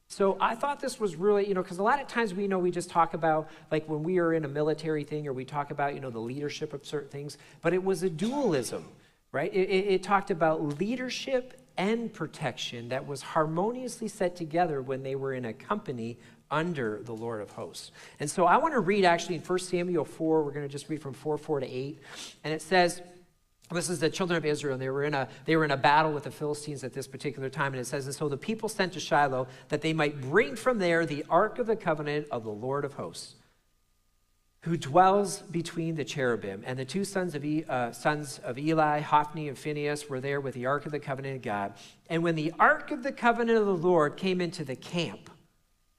[0.08, 2.60] So I thought this was really, you know, because a lot of times we know
[2.60, 5.72] we just talk about like when we are in a military thing or we talk
[5.72, 8.86] about, you know, the leadership of certain things, but it was a dualism
[9.36, 9.54] right?
[9.54, 15.16] It, it, it, talked about leadership and protection that was harmoniously set together when they
[15.16, 16.18] were in a company
[16.52, 17.92] under the Lord of hosts.
[18.20, 20.90] And so I want to read actually in 1 Samuel 4, we're going to just
[20.90, 22.00] read from 4 4 to 8.
[22.44, 23.02] And it says,
[23.72, 24.78] this is the children of Israel.
[24.78, 27.50] They were, in a, they were in a battle with the Philistines at this particular
[27.50, 27.74] time.
[27.74, 30.78] And it says, And so the people sent to Shiloh that they might bring from
[30.78, 33.36] there the ark of the covenant of the Lord of hosts,
[34.62, 36.62] who dwells between the cherubim.
[36.68, 40.54] And the two sons of, uh, sons of Eli, Hophni and Phinehas, were there with
[40.54, 41.74] the ark of the covenant of God.
[42.08, 45.32] And when the ark of the covenant of the Lord came into the camp,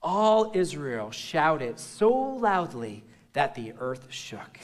[0.07, 4.57] all Israel shouted so loudly that the earth shook.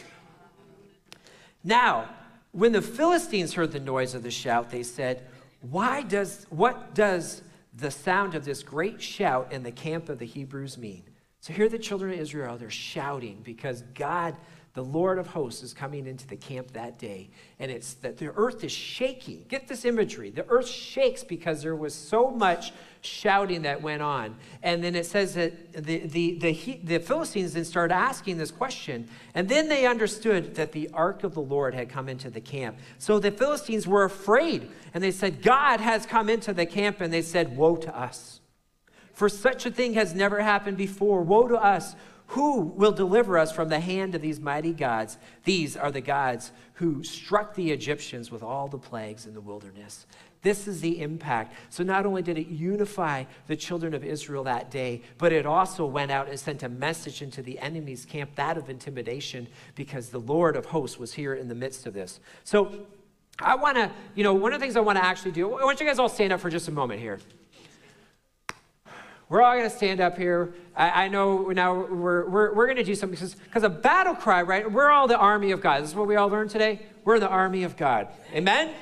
[1.66, 2.08] Now,
[2.54, 5.28] when the Philistines heard the noise of the shout, they said,
[5.60, 7.42] Why does, What does
[7.76, 11.04] the sound of this great shout in the camp of the Hebrews mean?
[11.42, 14.38] So here the children of Israel, they're shouting because God
[14.74, 18.34] the Lord of hosts is coming into the camp that day, and it's that the
[18.36, 19.46] earth is shaking.
[19.48, 20.32] Get this imagery.
[20.32, 24.36] The earth shakes because there was so much shouting that went on.
[24.64, 29.08] And then it says that the, the, the, the Philistines then started asking this question,
[29.36, 32.78] and then they understood that the ark of the Lord had come into the camp.
[32.98, 37.14] So the Philistines were afraid, and they said, God has come into the camp, and
[37.14, 38.40] they said, Woe to us.
[39.14, 41.22] For such a thing has never happened before.
[41.22, 41.96] Woe to us
[42.28, 45.18] who will deliver us from the hand of these mighty gods?
[45.44, 50.06] These are the gods who struck the Egyptians with all the plagues in the wilderness.
[50.42, 51.54] This is the impact.
[51.70, 55.86] So, not only did it unify the children of Israel that day, but it also
[55.86, 60.20] went out and sent a message into the enemy's camp, that of intimidation, because the
[60.20, 62.20] Lord of hosts was here in the midst of this.
[62.44, 62.88] So,
[63.40, 65.64] I want to, you know, one of the things I want to actually do, I
[65.64, 67.20] want you guys all stand up for just a moment here.
[69.34, 70.54] We're all going to stand up here.
[70.76, 74.44] I, I know now we're, we're, we're going to do something because a battle cry,
[74.44, 74.72] right?
[74.72, 75.82] We're all the army of God.
[75.82, 76.82] This is what we all learned today.
[77.04, 78.10] We're the army of God.
[78.32, 78.76] Amen?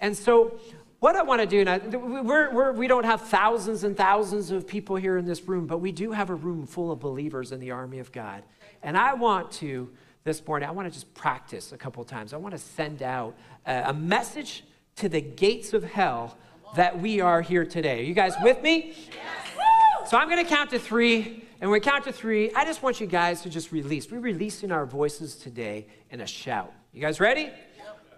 [0.00, 0.58] And so,
[1.00, 4.66] what I want to do now, we're, we're, we don't have thousands and thousands of
[4.66, 7.60] people here in this room, but we do have a room full of believers in
[7.60, 8.44] the army of God.
[8.82, 9.90] And I want to,
[10.22, 12.32] this morning, I want to just practice a couple times.
[12.32, 13.34] I want to send out
[13.66, 14.64] a, a message
[14.96, 16.38] to the gates of hell
[16.76, 18.00] that we are here today.
[18.00, 18.94] Are you guys with me?
[19.10, 20.10] Yes.
[20.10, 21.44] So I'm going to count to three.
[21.60, 24.10] And when we count to three, I just want you guys to just release.
[24.10, 26.72] We're releasing our voices today in a shout.
[26.92, 27.50] You guys ready?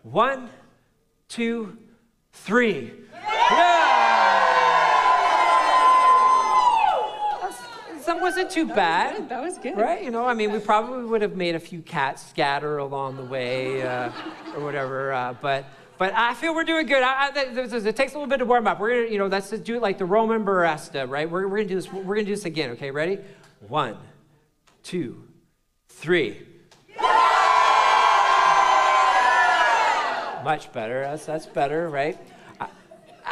[0.03, 0.49] One,
[1.29, 1.77] two,
[2.33, 2.93] three.
[3.13, 3.87] Yeah!
[8.07, 9.19] That wasn't too that bad.
[9.21, 9.77] Was that was good.
[9.77, 10.03] Right?
[10.03, 13.25] You know, I mean, we probably would have made a few cats scatter along the
[13.25, 14.11] way uh,
[14.55, 15.13] or whatever.
[15.13, 15.65] Uh, but
[15.99, 17.03] but I feel we're doing good.
[17.03, 18.79] I, I, it takes a little bit to warm up.
[18.81, 21.31] We're gonna, you know, let's just do it like the Roman barritus, right?
[21.31, 21.93] We're, we're gonna do this.
[21.93, 22.71] We're gonna do this again.
[22.71, 23.19] Okay, ready?
[23.69, 23.97] One,
[24.83, 25.23] two,
[25.89, 26.47] three.
[30.45, 31.01] Much better.
[31.01, 32.19] That's that's better, right?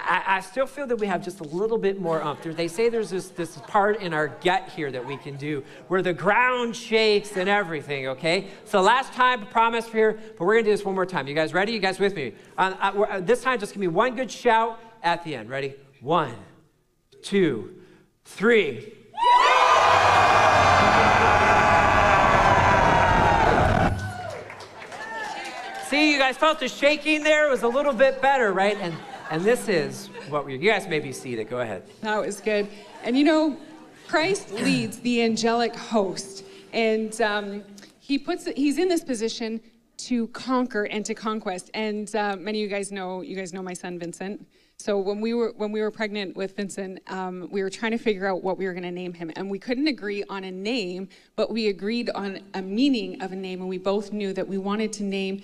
[0.06, 2.42] I, I, still feel that we have just a little bit more umph.
[2.42, 6.02] They say there's this, this part in our gut here that we can do where
[6.02, 8.48] the ground shakes and everything, okay?
[8.64, 11.26] So last time, I promise here, but we're gonna do this one more time.
[11.26, 11.72] You guys ready?
[11.72, 12.34] You guys with me?
[12.58, 12.74] Uh,
[13.08, 15.48] uh, this time, just give me one good shout at the end.
[15.48, 15.74] Ready?
[16.00, 16.34] One,
[17.22, 17.74] two,
[18.24, 18.92] three.
[25.88, 27.46] See, you guys felt the shaking there.
[27.46, 28.76] It was a little bit better, right?
[28.80, 28.94] And
[29.34, 31.50] and this is what we, you guys may be seated.
[31.50, 31.82] Go ahead.
[32.02, 32.68] That was good.
[33.02, 33.56] And you know,
[34.06, 37.64] Christ leads the angelic host, and um,
[37.98, 39.60] he puts he's in this position
[39.96, 41.68] to conquer and to conquest.
[41.74, 44.46] And uh, many of you guys know you guys know my son Vincent.
[44.76, 47.98] So when we were when we were pregnant with Vincent, um, we were trying to
[47.98, 50.52] figure out what we were going to name him, and we couldn't agree on a
[50.52, 54.46] name, but we agreed on a meaning of a name, and we both knew that
[54.46, 55.42] we wanted to name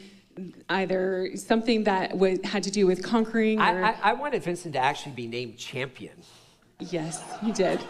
[0.69, 2.13] either something that
[2.45, 3.59] had to do with conquering.
[3.59, 3.85] Or...
[3.85, 6.23] I, I, I wanted Vincent to actually be named champion.
[6.79, 7.81] Yes, he did.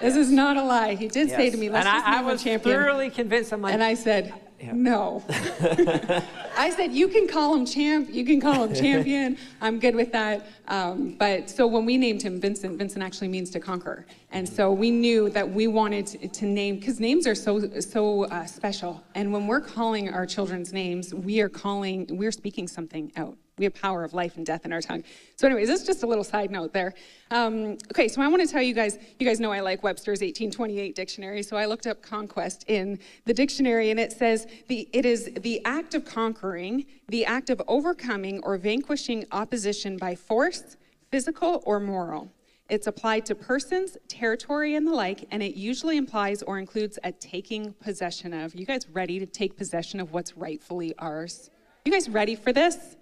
[0.00, 0.94] This is not a lie.
[0.94, 1.36] He did yes.
[1.36, 3.52] say to me, "Let's and just I, I was champion." thoroughly convinced.
[3.52, 4.72] I'm like, and I said, yeah.
[4.74, 5.24] No.
[6.56, 9.36] I said, you can call him champ, you can call him champion.
[9.60, 10.46] I'm good with that.
[10.68, 14.06] Um, but so when we named him Vincent, Vincent actually means to conquer.
[14.30, 18.24] And so we knew that we wanted to, to name, because names are so, so
[18.24, 19.02] uh, special.
[19.14, 23.36] And when we're calling our children's names, we are calling, we're speaking something out.
[23.58, 25.04] We have power of life and death in our tongue.
[25.36, 26.94] So, anyways, this is just a little side note there.
[27.30, 28.98] Um, okay, so I want to tell you guys.
[29.18, 33.34] You guys know I like Webster's 1828 dictionary, so I looked up conquest in the
[33.34, 38.40] dictionary, and it says the it is the act of conquering, the act of overcoming
[38.42, 40.78] or vanquishing opposition by force,
[41.10, 42.32] physical or moral.
[42.70, 47.12] It's applied to persons, territory, and the like, and it usually implies or includes a
[47.12, 48.54] taking possession of.
[48.54, 51.50] You guys ready to take possession of what's rightfully ours?
[51.84, 52.96] You guys ready for this?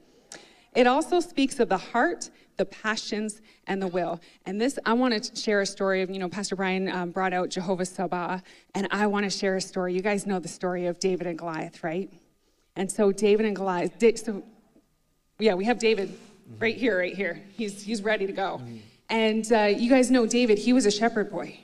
[0.74, 4.20] It also speaks of the heart, the passions, and the will.
[4.46, 7.33] And this, I want to share a story of, you know, Pastor Brian um, brought
[7.33, 8.42] out Jehovah Sabaoth,
[8.74, 9.94] and I want to share a story.
[9.94, 12.12] You guys know the story of David and Goliath, right?
[12.76, 14.42] And so David and Goliath, so
[15.38, 16.16] yeah, we have David
[16.59, 17.42] right here, right here.
[17.56, 18.61] He's, he's ready to go.
[19.09, 21.59] And uh, you guys know David, he was a shepherd boy.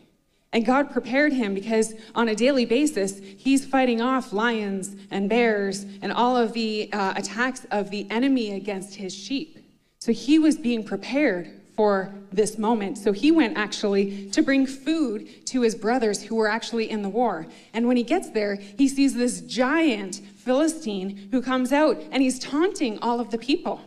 [0.56, 5.84] And God prepared him because on a daily basis, he's fighting off lions and bears
[6.00, 9.58] and all of the uh, attacks of the enemy against his sheep.
[9.98, 12.96] So he was being prepared for this moment.
[12.96, 17.10] So he went actually to bring food to his brothers who were actually in the
[17.10, 17.46] war.
[17.74, 22.38] And when he gets there, he sees this giant Philistine who comes out and he's
[22.38, 23.82] taunting all of the people.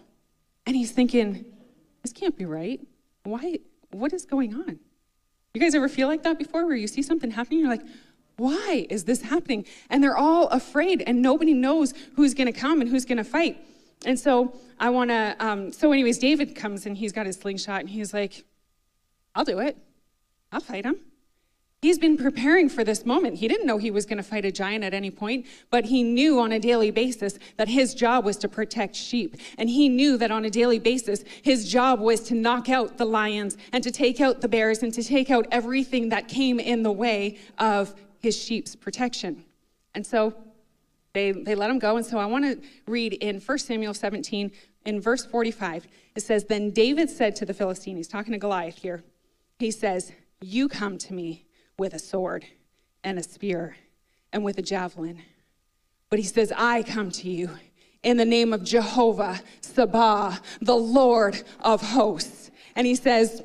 [0.68, 1.46] And he's thinking,
[2.04, 2.80] this can't be right.
[3.24, 3.58] Why?
[3.90, 4.80] What is going on?
[5.60, 7.60] You guys ever feel like that before where you see something happening?
[7.60, 7.86] You're like,
[8.38, 9.66] why is this happening?
[9.90, 13.26] And they're all afraid, and nobody knows who's going to come and who's going to
[13.26, 13.58] fight.
[14.06, 17.82] And so I want to, um, so, anyways, David comes and he's got his slingshot
[17.82, 18.46] and he's like,
[19.36, 19.78] I'll do it.
[20.50, 20.96] I'll fight him.
[21.82, 23.38] He's been preparing for this moment.
[23.38, 26.04] He didn't know he was going to fight a giant at any point, but he
[26.04, 29.38] knew on a daily basis that his job was to protect sheep.
[29.58, 33.06] And he knew that on a daily basis, his job was to knock out the
[33.06, 36.84] lions and to take out the bears and to take out everything that came in
[36.84, 39.46] the way of his sheep's protection.
[39.96, 40.34] And so
[41.14, 41.96] they, they let him go.
[41.96, 44.52] And so I want to read in 1 Samuel 17,
[44.86, 45.88] in verse 45.
[46.16, 49.04] It says, Then David said to the Philistine, he's talking to Goliath here,
[49.60, 50.12] he says,
[50.42, 51.46] You come to me
[51.80, 52.46] with a sword
[53.04, 53.78] and a spear
[54.32, 55.22] and with a javelin.
[56.10, 57.50] But he says, I come to you
[58.04, 62.52] in the name of Jehovah, Sabaoth, the Lord of hosts.
[62.76, 63.44] And he says,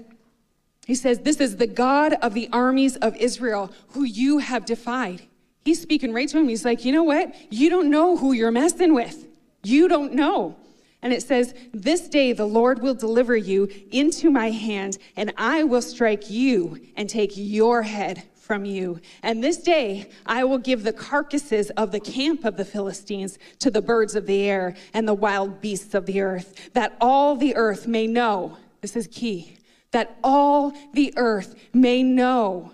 [0.87, 5.23] he says, This is the God of the armies of Israel who you have defied.
[5.65, 6.49] He's speaking right to him.
[6.49, 7.35] He's like, You know what?
[7.51, 9.27] You don't know who you're messing with.
[9.63, 10.57] You don't know.
[11.05, 15.63] And it says, This day the Lord will deliver you into my hand, and I
[15.63, 19.01] will strike you and take your head from you.
[19.23, 23.71] And this day I will give the carcasses of the camp of the Philistines to
[23.71, 27.55] the birds of the air and the wild beasts of the earth, that all the
[27.55, 28.57] earth may know.
[28.81, 29.59] This is key.
[29.91, 32.73] That all the earth may know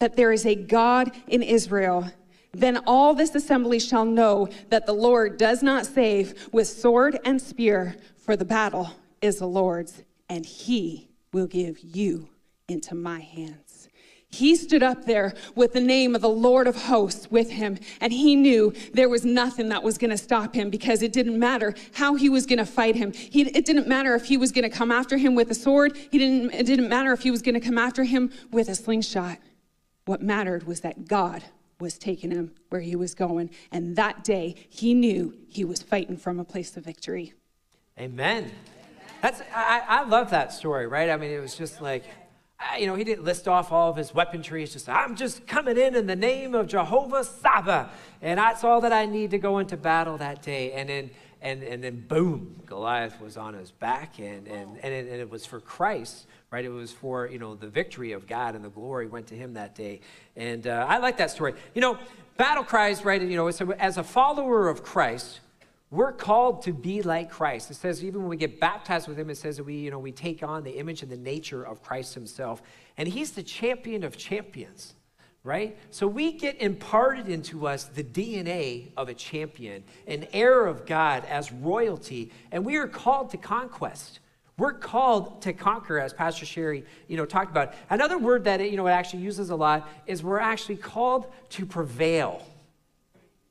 [0.00, 2.10] that there is a God in Israel
[2.52, 7.40] then all this assembly shall know that the Lord does not save with sword and
[7.40, 12.28] spear, for the battle is the Lord's, and he will give you
[12.68, 13.88] into my hands.
[14.30, 18.12] He stood up there with the name of the Lord of hosts with him, and
[18.12, 21.74] he knew there was nothing that was going to stop him because it didn't matter
[21.94, 23.12] how he was going to fight him.
[23.12, 25.96] He, it didn't matter if he was going to come after him with a sword.
[26.10, 28.74] He didn't, it didn't matter if he was going to come after him with a
[28.74, 29.38] slingshot.
[30.04, 31.42] What mattered was that God
[31.80, 33.50] was taking him where he was going.
[33.70, 37.34] And that day, he knew he was fighting from a place of victory.
[37.98, 38.50] Amen.
[39.22, 41.10] That's I, I love that story, right?
[41.10, 42.04] I mean, it was just like,
[42.78, 44.62] you know, he didn't list off all of his weaponry.
[44.62, 48.80] It's just, I'm just coming in in the name of Jehovah Sabaoth, and that's all
[48.80, 50.72] that I need to go into battle that day.
[50.72, 51.10] And then,
[51.40, 55.30] and, and then, boom, Goliath was on his back, and and and it, and it
[55.30, 56.64] was for Christ right?
[56.64, 59.54] It was for, you know, the victory of God and the glory went to him
[59.54, 60.00] that day.
[60.36, 61.54] And uh, I like that story.
[61.74, 61.98] You know,
[62.36, 63.20] battle cries, right?
[63.20, 65.40] You know, as a follower of Christ,
[65.90, 67.70] we're called to be like Christ.
[67.70, 69.98] It says even when we get baptized with him, it says that we, you know,
[69.98, 72.62] we take on the image and the nature of Christ himself.
[72.96, 74.94] And he's the champion of champions,
[75.44, 75.78] right?
[75.90, 81.24] So we get imparted into us the DNA of a champion, an heir of God
[81.24, 84.20] as royalty, and we are called to conquest.
[84.58, 87.74] We're called to conquer, as Pastor Sheri, you know, talked about.
[87.88, 91.26] Another word that it, you know it actually uses a lot is we're actually called
[91.50, 92.44] to prevail.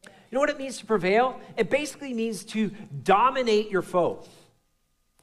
[0.04, 1.40] You know what it means to prevail?
[1.56, 2.72] It basically means to
[3.04, 4.26] dominate your foe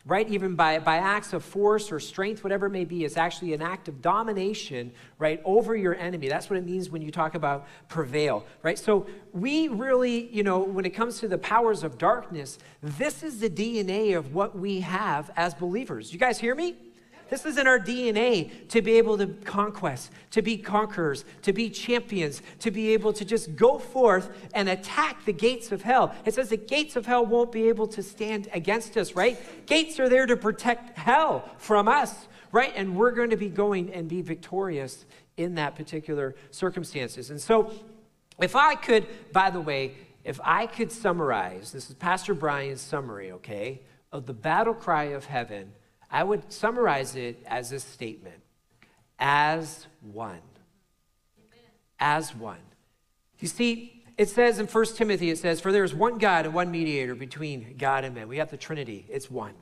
[0.07, 0.29] right?
[0.29, 3.63] Even by, by acts of force or strength, whatever it may be, is actually an
[3.63, 6.29] act of domination, right, over your enemy.
[6.29, 8.79] That's what it means when you talk about prevail, right?
[8.79, 13.41] So we really, you know, when it comes to the powers of darkness, this is
[13.41, 16.13] the DNA of what we have as believers.
[16.13, 16.77] You guys hear me?
[17.35, 21.69] This is in our DNA to be able to conquest, to be conquerors, to be
[21.69, 26.15] champions, to be able to just go forth and attack the gates of hell.
[26.25, 29.37] It says the gates of hell won't be able to stand against us, right?
[29.67, 32.73] Gates are there to protect hell from us, right?
[32.77, 35.05] And we're going to be going and be victorious
[35.37, 37.31] in that particular circumstances.
[37.31, 37.73] And so,
[38.39, 43.33] if I could, by the way, if I could summarize, this is Pastor Brian's summary,
[43.33, 43.81] okay,
[44.13, 45.73] of the battle cry of heaven
[46.11, 48.43] I would summarize it as a statement
[49.19, 50.41] as one.
[51.99, 52.59] As one.
[53.39, 56.55] You see, it says in 1 Timothy, it says, For there is one God and
[56.55, 58.29] one mediator between God and men.
[58.29, 59.55] We have the Trinity, it's one.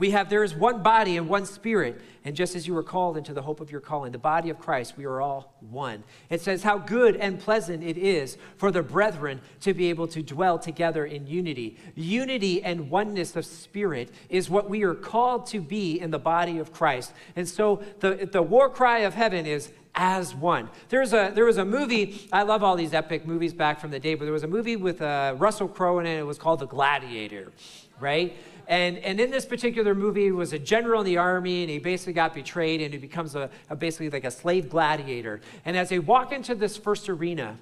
[0.00, 2.00] We have, there is one body and one spirit.
[2.24, 4.58] And just as you were called into the hope of your calling, the body of
[4.58, 6.04] Christ, we are all one.
[6.30, 10.22] It says, How good and pleasant it is for the brethren to be able to
[10.22, 11.78] dwell together in unity.
[11.94, 16.58] Unity and oneness of spirit is what we are called to be in the body
[16.58, 17.12] of Christ.
[17.36, 20.70] And so the, the war cry of heaven is, as one.
[20.88, 23.98] There's a, there was a movie, I love all these epic movies back from the
[23.98, 26.60] day, but there was a movie with uh, Russell Crowe in it, it was called
[26.60, 27.52] The Gladiator,
[27.98, 28.36] right?
[28.70, 31.80] And, and in this particular movie, he was a general in the army, and he
[31.80, 35.40] basically got betrayed, and he becomes a, a basically like a slave gladiator.
[35.64, 37.58] And as they walk into this first arena,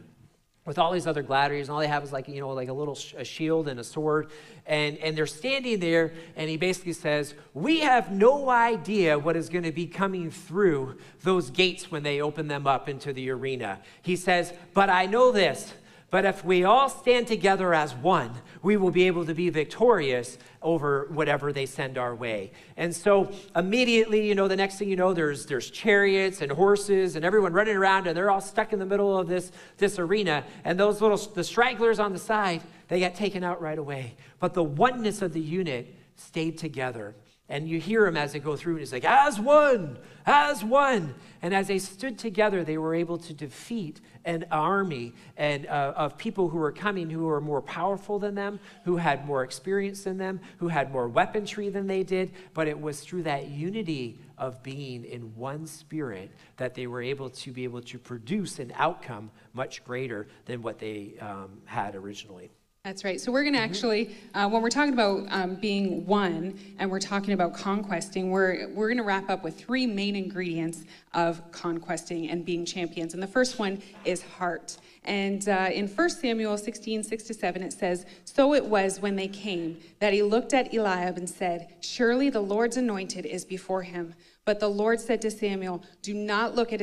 [0.67, 2.75] with all these other gladiators, and all they have is like you know like a
[2.75, 4.29] little sh- a shield and a sword,
[4.67, 9.49] and and they're standing there, and he basically says, "We have no idea what is
[9.49, 13.81] going to be coming through those gates when they open them up into the arena."
[14.03, 15.73] He says, "But I know this."
[16.11, 18.33] But if we all stand together as one,
[18.63, 22.53] we will be able to be victorious over whatever they send our way.
[22.79, 27.15] And so immediately, you know, the next thing you know, there's there's chariots and horses
[27.15, 30.45] and everyone running around and they're all stuck in the middle of this, this arena.
[30.65, 34.17] And those little the stragglers on the side, they get taken out right away.
[34.41, 37.15] But the oneness of the unit stayed together.
[37.51, 41.15] And you hear him as they go through, and he's like, as one, as one.
[41.41, 46.19] And as they stood together, they were able to defeat an army and, uh, of
[46.19, 50.19] people who were coming who were more powerful than them, who had more experience than
[50.19, 52.31] them, who had more weaponry than they did.
[52.53, 57.31] But it was through that unity of being in one spirit that they were able
[57.31, 62.51] to be able to produce an outcome much greater than what they um, had originally.
[62.89, 63.21] That's right.
[63.21, 63.71] So we're going to mm-hmm.
[63.71, 68.69] actually, uh, when we're talking about um, being one and we're talking about conquesting, we're
[68.69, 73.13] we're going to wrap up with three main ingredients of conquesting and being champions.
[73.13, 74.79] And the first one is heart.
[75.05, 79.17] And uh, in 1 Samuel 16, 6 to 7, it says, So it was when
[79.17, 83.83] they came that he looked at Eliab and said, Surely the Lord's anointed is before
[83.83, 84.15] him.
[84.45, 86.81] But the Lord said to Samuel, Do not look at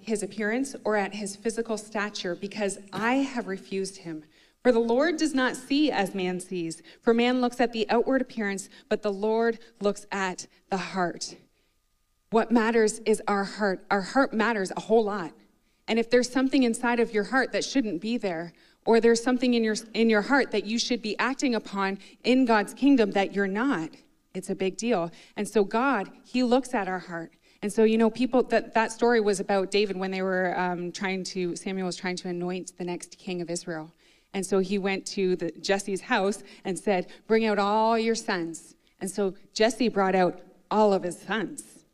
[0.00, 4.24] his appearance or at his physical stature, because I have refused him.
[4.62, 6.82] For the Lord does not see as man sees.
[7.00, 11.34] For man looks at the outward appearance, but the Lord looks at the heart.
[12.30, 13.84] What matters is our heart.
[13.90, 15.32] Our heart matters a whole lot.
[15.88, 18.52] And if there's something inside of your heart that shouldn't be there,
[18.86, 22.44] or there's something in your in your heart that you should be acting upon in
[22.44, 23.90] God's kingdom that you're not,
[24.32, 25.10] it's a big deal.
[25.36, 27.32] And so God, He looks at our heart.
[27.62, 30.90] And so, you know, people that that story was about David when they were um,
[30.92, 33.92] trying to Samuel was trying to anoint the next king of Israel.
[34.34, 38.74] And so he went to the, Jesse's house and said, Bring out all your sons.
[39.00, 41.84] And so Jesse brought out all of his sons,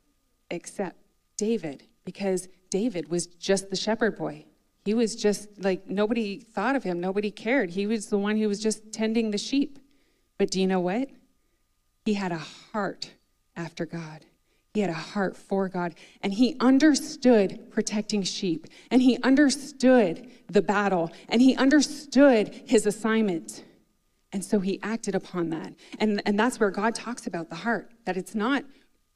[0.51, 0.97] except
[1.37, 4.45] David, because David was just the shepherd boy.
[4.85, 7.71] He was just like, nobody thought of him, nobody cared.
[7.71, 9.79] He was the one who was just tending the sheep.
[10.39, 11.11] But do you know what?
[12.05, 13.13] He had a heart
[13.57, 14.25] after God.
[14.79, 20.63] He had a heart for God, and he understood protecting sheep, and he understood the
[20.63, 23.65] battle, and he understood his assignment.
[24.33, 25.75] And so he acted upon that.
[25.99, 28.63] And, and that's where God talks about the heart, that it's not,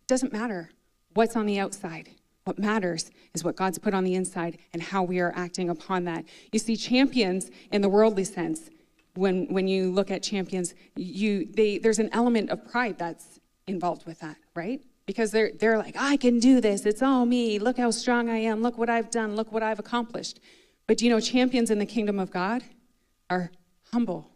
[0.09, 0.71] doesn't matter
[1.15, 2.09] what's on the outside.
[2.43, 6.03] What matters is what God's put on the inside and how we are acting upon
[6.07, 6.25] that.
[6.51, 8.69] You see, champions in the worldly sense,
[9.15, 13.39] when, when you look at champions, you, they, there's an element of pride that's
[13.69, 14.83] involved with that, right?
[15.07, 16.87] Because they're, they're like, I can do this.
[16.87, 17.59] It's all me.
[17.59, 18.63] Look how strong I am.
[18.63, 19.35] Look what I've done.
[19.35, 20.41] Look what I've accomplished.
[20.87, 22.63] But do you know, champions in the kingdom of God
[23.31, 23.51] are
[23.93, 24.31] humble,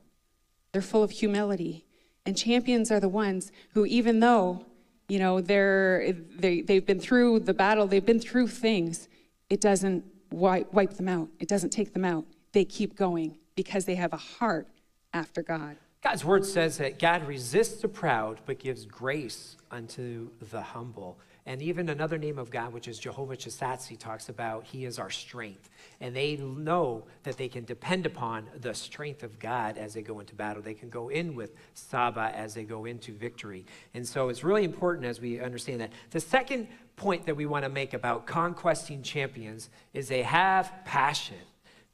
[0.73, 1.85] they're full of humility.
[2.25, 4.67] And champions are the ones who, even though,
[5.09, 9.09] you know, they're, they, they've been through the battle, they've been through things,
[9.49, 11.29] it doesn't wipe, wipe them out.
[11.39, 12.25] It doesn't take them out.
[12.53, 14.67] They keep going because they have a heart
[15.13, 15.77] after God.
[16.03, 21.19] God's word says that God resists the proud but gives grace unto the humble.
[21.47, 25.11] And even another name of God, which is Jehovah Chisatsi, talks about He is our
[25.11, 25.71] strength.
[26.01, 30.19] And they know that they can depend upon the strength of God as they go
[30.19, 30.61] into battle.
[30.61, 33.65] They can go in with Sabaoth as they go into victory.
[33.95, 35.93] And so it's really important as we understand that.
[36.11, 36.67] The second
[36.97, 41.37] point that we want to make about conquesting champions is they have passion,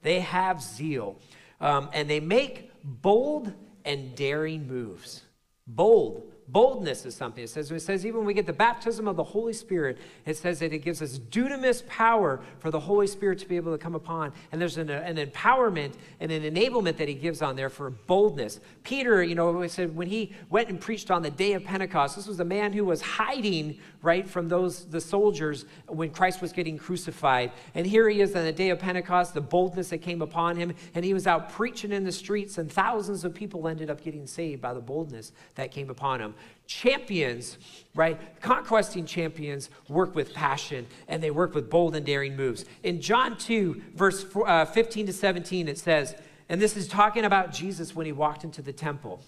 [0.01, 1.19] they have zeal,
[1.61, 3.53] um, and they make bold
[3.85, 5.23] and daring moves.
[5.67, 6.33] Bold.
[6.49, 7.45] Boldness is something.
[7.45, 10.37] It says, it says even when we get the baptism of the Holy Spirit, it
[10.37, 13.79] says that it gives us dunamis power for the Holy Spirit to be able to
[13.79, 14.33] come upon.
[14.51, 18.61] And there's an, an empowerment and an enablement that he gives on there for boldness.
[18.83, 22.27] Peter, you know, said when he went and preached on the day of Pentecost, this
[22.27, 26.77] was a man who was hiding right, from those, the soldiers when Christ was getting
[26.77, 27.53] crucified.
[27.75, 30.75] And here he is on the day of Pentecost, the boldness that came upon him,
[30.95, 34.27] and he was out preaching in the streets, and thousands of people ended up getting
[34.27, 36.35] saved by the boldness that came upon him.
[36.67, 37.59] Champions,
[37.95, 42.65] right, conquesting champions work with passion and they work with bold and daring moves.
[42.83, 46.15] In John 2, verse uh, 15 to 17, it says,
[46.49, 49.23] and this is talking about Jesus when he walked into the temple.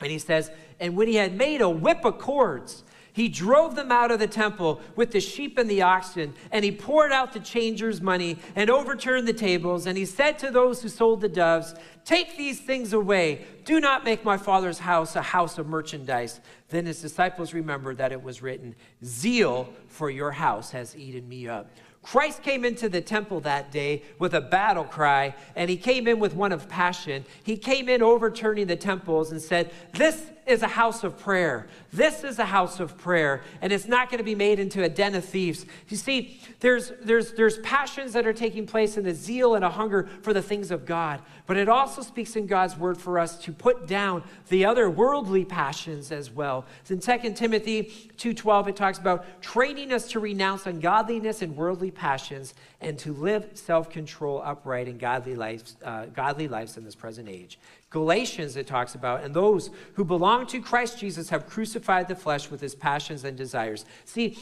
[0.00, 2.84] And he says, And when he had made a whip of cords,
[3.14, 6.72] he drove them out of the temple with the sheep and the oxen, and he
[6.72, 9.86] poured out the changers' money and overturned the tables.
[9.86, 13.46] And he said to those who sold the doves, Take these things away.
[13.64, 16.40] Do not make my father's house a house of merchandise.
[16.70, 21.46] Then his disciples remembered that it was written, Zeal for your house has eaten me
[21.46, 21.70] up.
[22.02, 26.18] Christ came into the temple that day with a battle cry, and he came in
[26.18, 27.24] with one of passion.
[27.44, 31.66] He came in overturning the temples and said, This is a house of prayer.
[31.92, 34.88] This is a house of prayer, and it's not going to be made into a
[34.88, 35.64] den of thieves.
[35.88, 39.70] You see, there's, there's, there's passions that are taking place in the zeal and a
[39.70, 43.38] hunger for the things of God, but it also speaks in God's word for us
[43.44, 46.66] to put down the other worldly passions as well.
[46.88, 52.54] In 2 Timothy 2.12, it talks about training us to renounce ungodliness and worldly passions
[52.80, 57.58] and to live self-control, upright, and godly lives, uh, godly lives in this present age.
[57.94, 62.50] Galatians, it talks about, and those who belong to Christ Jesus have crucified the flesh
[62.50, 63.84] with his passions and desires.
[64.04, 64.36] See,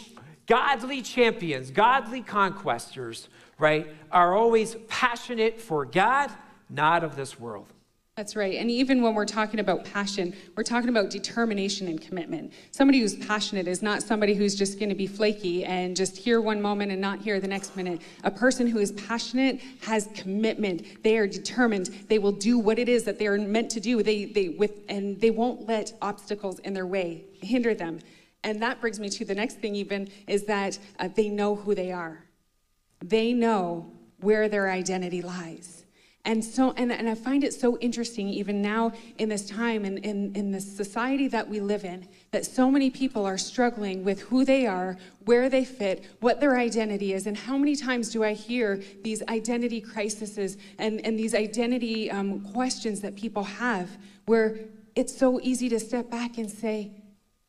[0.46, 3.28] godly champions, godly conquestors,
[3.59, 6.30] right, are always passionate for God,
[6.70, 7.66] not of this world.
[8.15, 8.57] That's right.
[8.57, 12.53] And even when we're talking about passion, we're talking about determination and commitment.
[12.71, 16.39] Somebody who's passionate is not somebody who's just going to be flaky and just here
[16.39, 18.03] one moment and not here the next minute.
[18.23, 21.03] A person who is passionate has commitment.
[21.03, 21.87] They are determined.
[22.09, 24.03] They will do what it is that they are meant to do.
[24.03, 27.99] They, they, with, and they won't let obstacles in their way hinder them.
[28.45, 31.75] And that brings me to the next thing, even, is that uh, they know who
[31.75, 32.27] they are.
[33.03, 33.91] They know
[34.21, 35.82] where their identity lies.
[36.25, 39.99] And so, and, and I find it so interesting, even now in this time and
[39.99, 44.05] in, in, in the society that we live in, that so many people are struggling
[44.05, 47.27] with who they are, where they fit, what their identity is.
[47.27, 52.41] And how many times do I hear these identity crises and, and these identity um,
[52.53, 53.91] questions that people have
[54.27, 54.61] where
[54.95, 56.93] it's so easy to step back and say,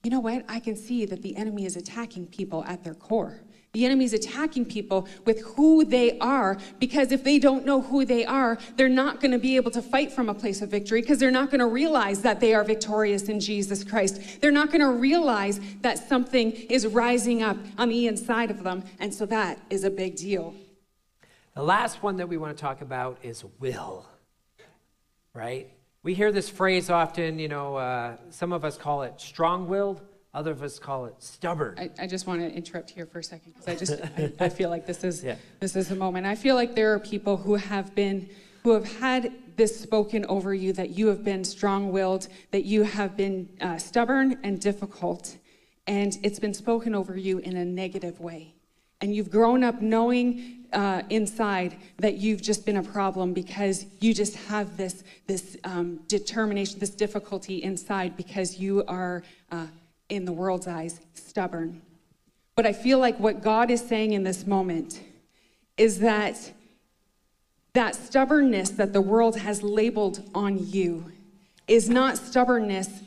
[0.04, 0.46] you know what?
[0.50, 3.40] I can see that the enemy is attacking people at their core.
[3.74, 8.24] The enemy's attacking people with who they are because if they don't know who they
[8.24, 11.18] are, they're not going to be able to fight from a place of victory because
[11.18, 14.22] they're not going to realize that they are victorious in Jesus Christ.
[14.42, 18.84] They're not going to realize that something is rising up on the inside of them.
[19.00, 20.54] And so that is a big deal.
[21.56, 24.06] The last one that we want to talk about is will,
[25.34, 25.68] right?
[26.04, 30.00] We hear this phrase often, you know, uh, some of us call it strong willed.
[30.34, 31.78] Other of us call it stubborn.
[31.78, 34.02] I, I just want to interrupt here for a second because I just
[34.42, 35.36] I, I, feel like this is yeah.
[35.60, 36.26] this is a moment.
[36.26, 38.28] I feel like there are people who have been
[38.64, 43.16] who have had this spoken over you that you have been strong-willed, that you have
[43.16, 45.38] been uh, stubborn and difficult,
[45.86, 48.56] and it's been spoken over you in a negative way.
[49.02, 54.16] And you've grown up knowing uh, inside that you've just been a problem because you
[54.16, 59.22] just have this this um, determination, this difficulty inside because you are.
[59.52, 59.68] Uh,
[60.10, 61.82] in the world's eyes, stubborn.
[62.56, 65.02] But I feel like what God is saying in this moment
[65.78, 66.54] is that
[67.74, 71.12] that stubbornness that the world has labeled on you
[71.68, 73.02] is not stubbornness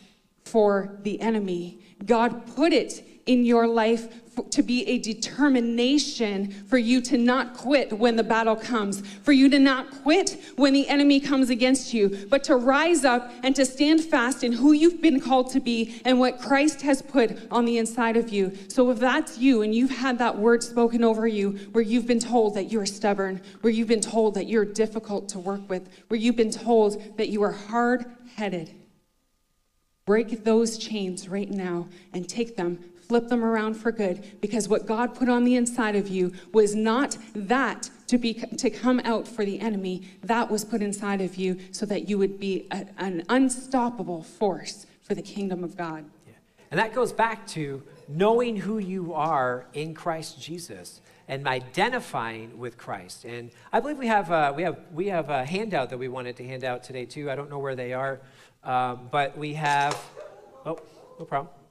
[0.45, 1.79] for the enemy.
[2.05, 4.09] God put it in your life
[4.51, 9.49] to be a determination for you to not quit when the battle comes, for you
[9.49, 13.65] to not quit when the enemy comes against you, but to rise up and to
[13.65, 17.65] stand fast in who you've been called to be and what Christ has put on
[17.65, 18.53] the inside of you.
[18.69, 22.21] So if that's you and you've had that word spoken over you where you've been
[22.21, 26.21] told that you're stubborn, where you've been told that you're difficult to work with, where
[26.21, 28.05] you've been told that you are hard
[28.35, 28.75] headed,
[30.05, 32.79] break those chains right now and take them
[33.09, 36.75] flip them around for good because what God put on the inside of you was
[36.75, 41.37] not that to be to come out for the enemy that was put inside of
[41.37, 46.05] you so that you would be a, an unstoppable force for the kingdom of God.
[46.27, 46.35] Yeah.
[46.71, 52.79] And that goes back to knowing who you are in Christ Jesus and identifying with
[52.79, 53.25] Christ.
[53.25, 56.37] And I believe we have a, we have we have a handout that we wanted
[56.37, 57.31] to hand out today too.
[57.31, 58.21] I don't know where they are,
[58.65, 59.97] um, but we have.
[60.65, 60.79] Oh,
[61.19, 61.66] no problem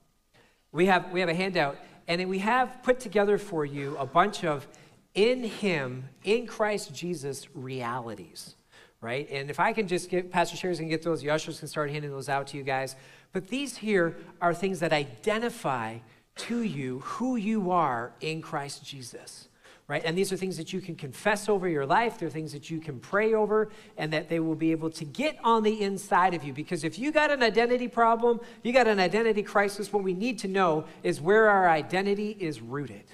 [0.75, 4.43] we have, we have a handout, and we have put together for you a bunch
[4.43, 4.67] of
[5.13, 8.55] in Him, in Christ Jesus realities,
[8.99, 9.27] right?
[9.31, 11.89] And if I can just get, Pastor Sheri's can get those, the ushers can start
[11.89, 12.97] handing those out to you guys.
[13.31, 15.99] But these here are things that identify
[16.35, 19.47] to you who you are in Christ Jesus
[19.87, 20.01] right?
[20.03, 22.17] And these are things that you can confess over your life.
[22.17, 25.37] They're things that you can pray over, and that they will be able to get
[25.43, 26.53] on the inside of you.
[26.53, 30.39] Because if you got an identity problem, you got an identity crisis, what we need
[30.39, 33.05] to know is where our identity is rooted.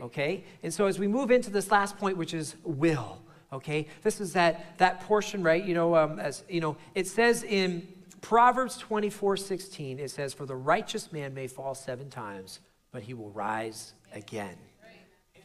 [0.00, 0.44] Okay?
[0.62, 3.20] And so as we move into this last point, which is will,
[3.52, 3.88] okay?
[4.02, 5.62] This is that, that portion, right?
[5.62, 7.86] You know, um, as you know, it says in
[8.20, 12.60] Proverbs 24 16, it says, For the righteous man may fall seven times,
[12.92, 14.56] but he will rise again.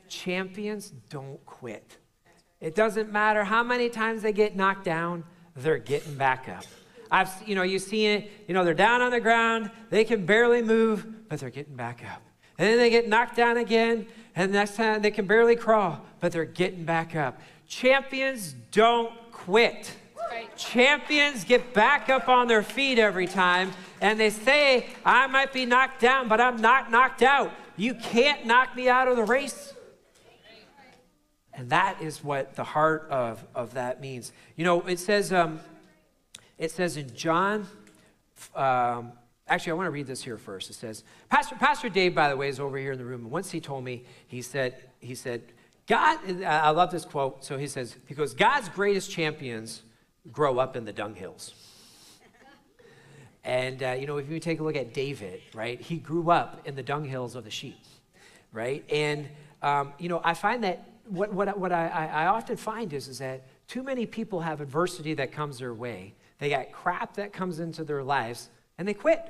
[0.09, 1.97] Champions don't quit.
[2.59, 5.23] It doesn't matter how many times they get knocked down,
[5.55, 6.63] they're getting back up.
[7.11, 10.25] I've, you know, you see it, you know, they're down on the ground, they can
[10.25, 12.21] barely move, but they're getting back up.
[12.57, 16.31] And then they get knocked down again, and next time they can barely crawl, but
[16.31, 17.39] they're getting back up.
[17.67, 19.93] Champions don't quit.
[20.29, 20.55] Right.
[20.57, 25.65] Champions get back up on their feet every time, and they say, I might be
[25.65, 27.51] knocked down, but I'm not knocked out.
[27.77, 29.73] You can't knock me out of the race.
[31.57, 34.31] And that is what the heart of, of that means.
[34.55, 35.59] You know, it says, um,
[36.59, 37.67] it says in John,
[38.55, 39.11] um,
[39.47, 40.69] actually, I want to read this here first.
[40.69, 43.21] It says, Pastor, Pastor Dave, by the way, is over here in the room.
[43.23, 45.41] And once he told me, he said, he said,
[45.87, 47.43] God, I love this quote.
[47.43, 49.81] So he says, because God's greatest champions
[50.31, 51.53] grow up in the dunghills.
[53.43, 56.61] and, uh, you know, if you take a look at David, right, he grew up
[56.65, 57.79] in the dunghills of the sheep,
[58.51, 58.83] right?
[58.91, 59.27] And,
[59.63, 63.19] um, you know, I find that what, what, what I, I often find is, is
[63.19, 66.13] that too many people have adversity that comes their way.
[66.39, 69.21] They got crap that comes into their lives, and they quit.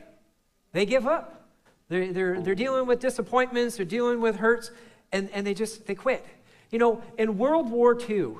[0.73, 1.49] They give up.
[1.89, 4.71] They're, they're, they're dealing with disappointments, they're dealing with hurts,
[5.11, 6.25] and, and they just, they quit.
[6.69, 8.34] You know, in World War II,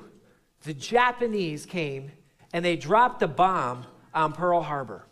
[0.64, 2.10] the Japanese came
[2.52, 5.06] and they dropped a bomb on Pearl Harbor.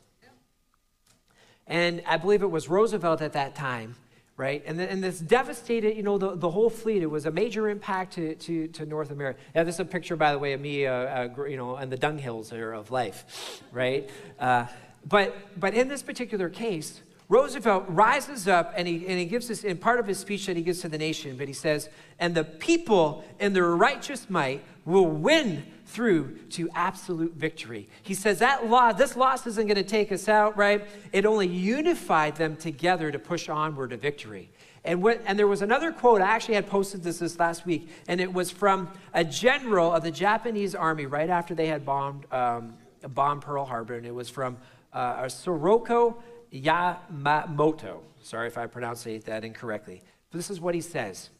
[1.67, 3.97] And I believe it was Roosevelt at that time
[4.37, 4.63] right?
[4.67, 7.03] And, the, and this devastated, you know, the, the whole fleet.
[7.03, 9.41] It was a major impact to, to, to North America.
[9.55, 11.89] Yeah, this is a picture, by the way, of me, uh, uh, you know, on
[11.89, 14.11] the dunghills of life, right?
[14.39, 14.67] Uh,
[15.09, 19.65] but, but in this particular case, Roosevelt rises up and he, and he gives this
[19.65, 22.35] in part of his speech that he gives to the nation, but he says, And
[22.35, 27.89] the people in their righteous might will win through to absolute victory.
[28.03, 30.87] He says that law, this loss isn't going to take us out, right?
[31.13, 34.51] It only unified them together to push onward to victory.
[34.85, 38.21] And, and there was another quote, I actually had posted this this last week, and
[38.21, 42.75] it was from a general of the Japanese army right after they had bombed, um,
[43.09, 44.57] bombed Pearl Harbor, and it was from
[44.93, 46.17] uh, Soroko
[46.53, 48.01] Yamamoto.
[48.23, 50.03] Sorry if I pronounce that incorrectly.
[50.31, 51.31] But this is what he says.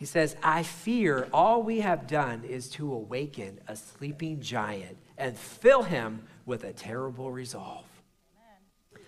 [0.00, 5.36] He says, I fear all we have done is to awaken a sleeping giant and
[5.36, 7.84] fill him with a terrible resolve.
[8.94, 9.04] Amen.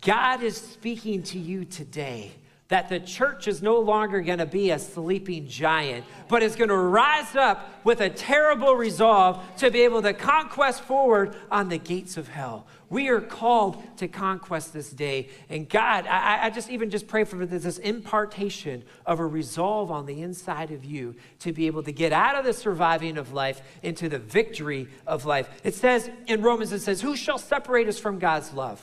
[0.00, 2.30] God is speaking to you today
[2.72, 6.70] that the church is no longer going to be a sleeping giant, but is going
[6.70, 11.76] to rise up with a terrible resolve to be able to conquest forward on the
[11.76, 12.66] gates of hell.
[12.88, 15.28] We are called to conquest this day.
[15.50, 19.90] And God, I, I just even just pray for this, this impartation of a resolve
[19.90, 23.34] on the inside of you to be able to get out of the surviving of
[23.34, 25.50] life into the victory of life.
[25.62, 28.82] It says in Romans, it says, Who shall separate us from God's love?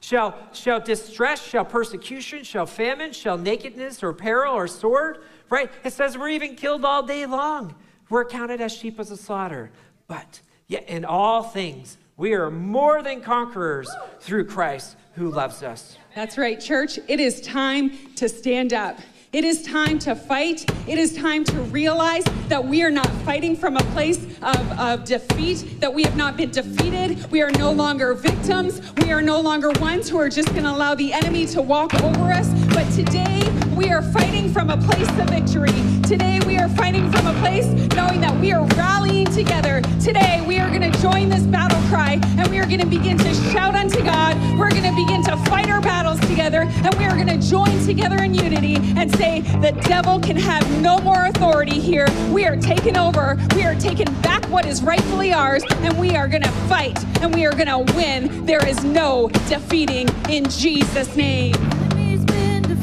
[0.00, 5.18] Shall, shall distress, shall persecution, shall famine, shall nakedness or peril or sword,
[5.50, 5.70] right?
[5.84, 7.74] It says we're even killed all day long.
[8.08, 9.70] We're counted as sheep as a slaughter.
[10.08, 13.90] But yet in all things, we are more than conquerors
[14.20, 15.96] through Christ who loves us.
[16.14, 16.98] That's right, church.
[17.06, 18.98] It is time to stand up.
[19.32, 20.68] It is time to fight.
[20.88, 25.04] It is time to realize that we are not fighting from a place of, of
[25.04, 27.30] defeat, that we have not been defeated.
[27.30, 28.80] We are no longer victims.
[28.96, 31.94] We are no longer ones who are just going to allow the enemy to walk
[32.02, 32.48] over us.
[32.74, 33.38] But today,
[33.80, 35.72] we are fighting from a place of victory.
[36.02, 37.64] Today, we are fighting from a place
[37.96, 39.80] knowing that we are rallying together.
[39.98, 43.16] Today, we are going to join this battle cry and we are going to begin
[43.16, 44.36] to shout unto God.
[44.58, 47.86] We're going to begin to fight our battles together and we are going to join
[47.86, 52.06] together in unity and say, the devil can have no more authority here.
[52.30, 53.38] We are taking over.
[53.54, 57.34] We are taking back what is rightfully ours, and we are going to fight and
[57.34, 58.44] we are going to win.
[58.44, 61.54] There is no defeating in Jesus' name.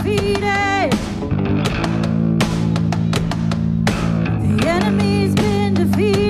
[0.07, 0.91] Defeated.
[4.41, 6.26] The enemy's been defeated.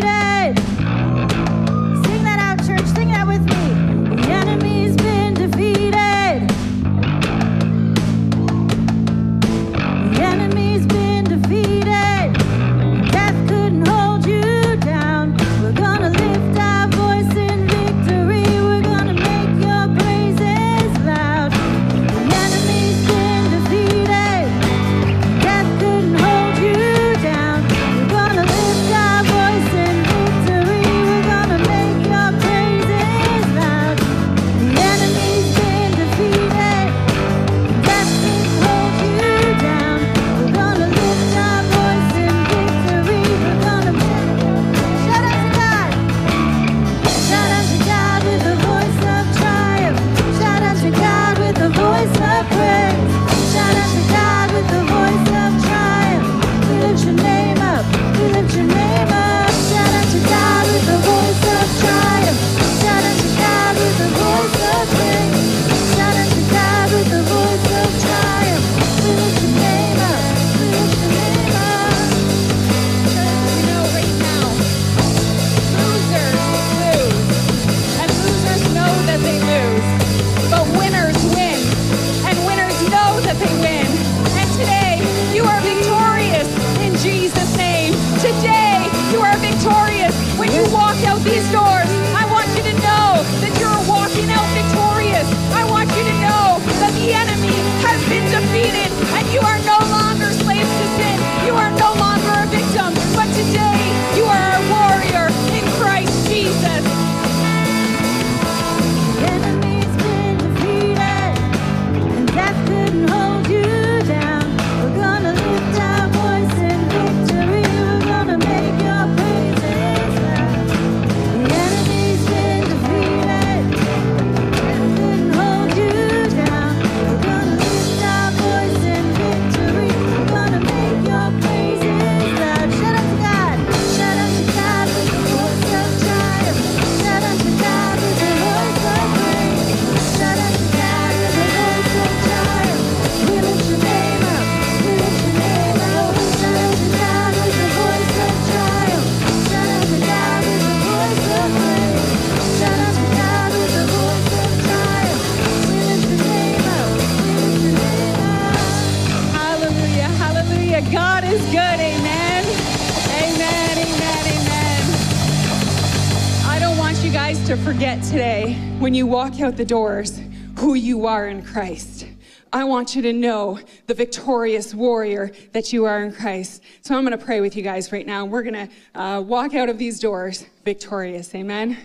[169.48, 170.20] Out the doors
[170.60, 172.06] who you are in Christ.
[172.52, 176.62] I want you to know the victorious warrior that you are in Christ.
[176.82, 178.26] So I'm going to pray with you guys right now.
[178.26, 181.34] We're going to uh, walk out of these doors victorious.
[181.34, 181.78] Amen.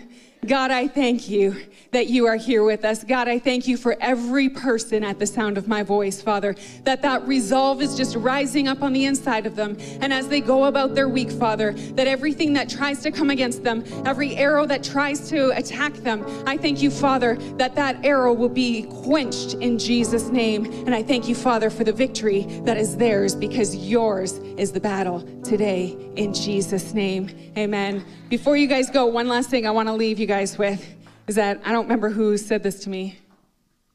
[0.45, 1.55] God, I thank you
[1.91, 3.03] that you are here with us.
[3.03, 7.01] God, I thank you for every person at the sound of my voice, Father, that
[7.03, 9.77] that resolve is just rising up on the inside of them.
[10.01, 13.63] And as they go about their week, Father, that everything that tries to come against
[13.63, 18.33] them, every arrow that tries to attack them, I thank you, Father, that that arrow
[18.33, 20.65] will be quenched in Jesus' name.
[20.65, 24.79] And I thank you, Father, for the victory that is theirs because yours is the
[24.79, 27.29] battle today in Jesus' name.
[27.57, 28.03] Amen.
[28.29, 30.83] Before you guys go, one last thing I want to leave you guys with
[31.27, 33.19] is that I don't remember who said this to me.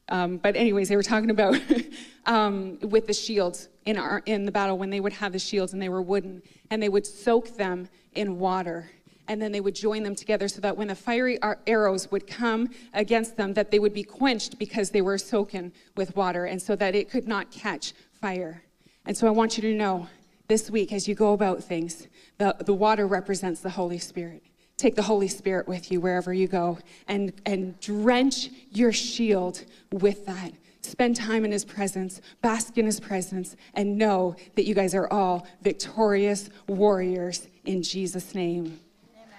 [0.07, 1.59] Um, but anyways, they were talking about
[2.25, 5.73] um, with the shields in our in the battle when they would have the shields
[5.73, 8.89] and they were wooden and they would soak them in water
[9.27, 12.25] and then they would join them together so that when the fiery ar- arrows would
[12.25, 16.61] come against them that they would be quenched because they were soaken with water and
[16.61, 18.63] so that it could not catch fire
[19.05, 20.07] and so i want you to know
[20.47, 24.41] this week as you go about things the, the water represents the holy spirit
[24.79, 30.25] take the holy spirit with you wherever you go and, and drench your shield with
[30.25, 30.51] that
[30.81, 35.11] spend time in his presence bask in his presence and know that you guys are
[35.11, 38.79] all victorious warriors in jesus name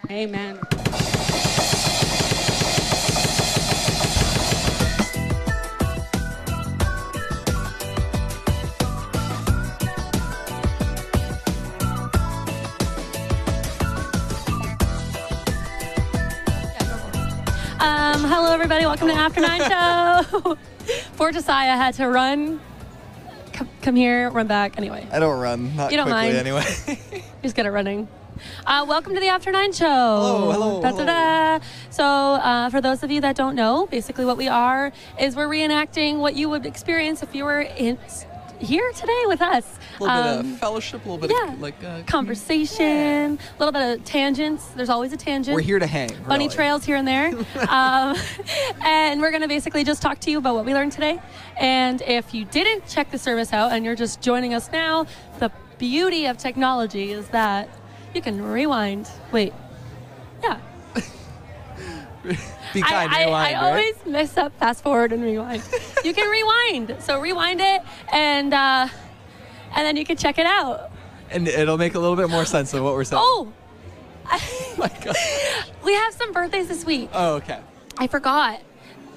[0.08, 0.58] Amen.
[0.72, 1.39] Um,
[18.72, 18.86] everybody.
[18.86, 19.68] Welcome to After Nine
[20.38, 20.56] Show.
[21.16, 22.60] Poor Josiah had to run,
[23.52, 24.78] come, come here, run back.
[24.78, 26.36] Anyway, I don't run, not You don't quickly mind.
[26.36, 27.24] anyway.
[27.42, 28.06] he's good at running.
[28.64, 29.86] Uh, welcome to the After Nine Show.
[29.86, 31.04] Hello, hello, Da, da,
[31.58, 31.64] da.
[31.90, 35.48] So, uh, for those of you that don't know, basically what we are is we're
[35.48, 37.98] reenacting what you would experience if you were in
[38.60, 39.78] here today with us.
[39.98, 41.52] a little bit Um, of fellowship, a little bit yeah.
[41.52, 44.66] of like uh, conversation, a little bit of tangents.
[44.76, 45.54] There's always a tangent.
[45.54, 46.10] We're here to hang.
[46.28, 46.54] bunny really.
[46.54, 47.28] trails here and there.
[47.68, 48.16] um,
[48.84, 51.20] and we're going to basically just talk to you about what we learned today.
[51.58, 55.06] And if you didn't check the service out and you're just joining us now,
[55.38, 57.68] the beauty of technology is that
[58.14, 59.08] you can rewind.
[59.32, 59.52] Wait.
[60.42, 60.58] Yeah.
[62.72, 63.68] Be kind, I, I, rewind, I right?
[63.68, 65.62] always mess up fast forward and rewind.
[66.04, 66.96] you can rewind.
[67.02, 68.88] So rewind it and uh,
[69.74, 70.90] and then you can check it out.
[71.30, 73.22] and it'll make a little bit more sense of what we're saying.
[73.24, 73.52] Oh,
[74.78, 75.16] my God.
[75.84, 77.10] we have some birthdays this week.
[77.12, 77.58] Oh, okay.
[77.98, 78.60] I forgot.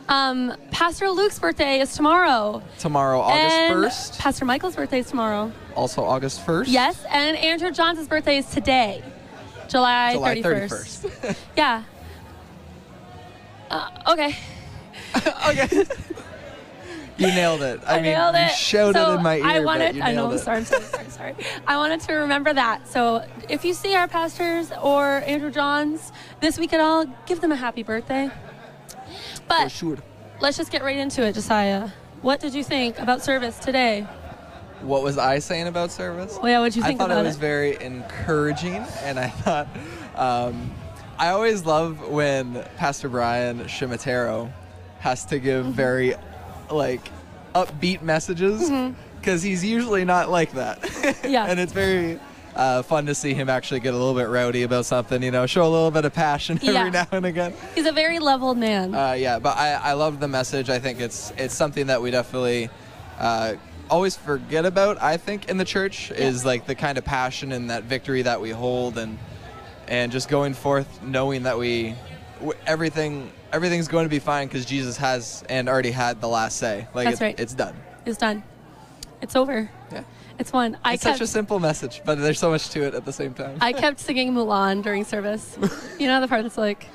[0.10, 2.62] Um, Pastor Luke's birthday is tomorrow.
[2.80, 4.20] Tomorrow, August and 1st.
[4.20, 5.52] Pastor Michael's birthday is tomorrow.
[5.76, 6.66] Also, August 1st.
[6.68, 9.02] Yes, and Andrew Johnson's birthday is today,
[9.70, 11.08] July, July 31st.
[11.08, 11.38] 31st.
[11.58, 11.84] Yeah.
[13.74, 14.36] Uh, okay.
[15.48, 15.68] okay.
[17.18, 17.82] you nailed it.
[17.88, 18.52] I, I, mean, nailed you it.
[18.52, 19.96] shouted so in my ear, I wanted.
[19.96, 20.28] you I know.
[20.28, 20.40] I'm it.
[20.40, 20.58] sorry.
[20.58, 20.84] I'm sorry.
[20.84, 21.10] sorry.
[21.10, 21.36] Sorry.
[21.68, 22.88] I wanted to remember that.
[22.88, 27.52] So if you see our pastors or Andrew Johns this week at all, give them
[27.52, 28.30] a happy birthday.
[29.48, 29.98] But sure.
[30.40, 31.90] let's just get right into it, Josiah.
[32.22, 34.02] What did you think about service today?
[34.82, 36.38] What was I saying about service?
[36.40, 39.68] Well, yeah, what'd you I think thought about it was very encouraging, and I thought
[40.16, 40.72] um,
[41.24, 44.52] I always love when Pastor Brian Ciaramitaro
[45.00, 45.72] has to give Mm-hmm.
[45.74, 46.16] very
[46.70, 47.10] like
[47.56, 48.70] upbeat messages
[49.22, 50.80] because he's usually not like that.
[51.24, 51.46] Yeah.
[51.46, 52.20] and it's very
[52.58, 55.46] uh, fun to see him actually get a little bit rowdy about something, you know,
[55.46, 56.90] show a little bit of passion every Yeah.
[56.90, 57.54] now and again.
[57.74, 58.94] He's a very leveled man.
[58.94, 60.70] Uh, yeah, but I, I love the message.
[60.70, 62.70] I think it's it's something that we definitely
[63.18, 63.54] uh,
[63.90, 65.02] always forget about.
[65.02, 68.42] I think in the church is like the kind of passion and that victory that
[68.42, 69.18] we hold, and
[69.88, 71.96] and just going forth knowing that we
[72.68, 76.88] everything everything's going to be fine because Jesus has and already had the last say.
[76.94, 77.40] Like That's it- right.
[77.40, 77.76] it's done.
[78.06, 78.44] it's done.
[79.22, 79.70] It's over.
[79.92, 80.04] Yeah.
[80.40, 80.78] It's won.
[80.84, 83.14] I It's kept, such a simple message, but there's so much to it at the
[83.14, 83.58] same time.
[83.62, 85.58] I kept singing Mulan during service.
[86.00, 86.88] you know the part that's like,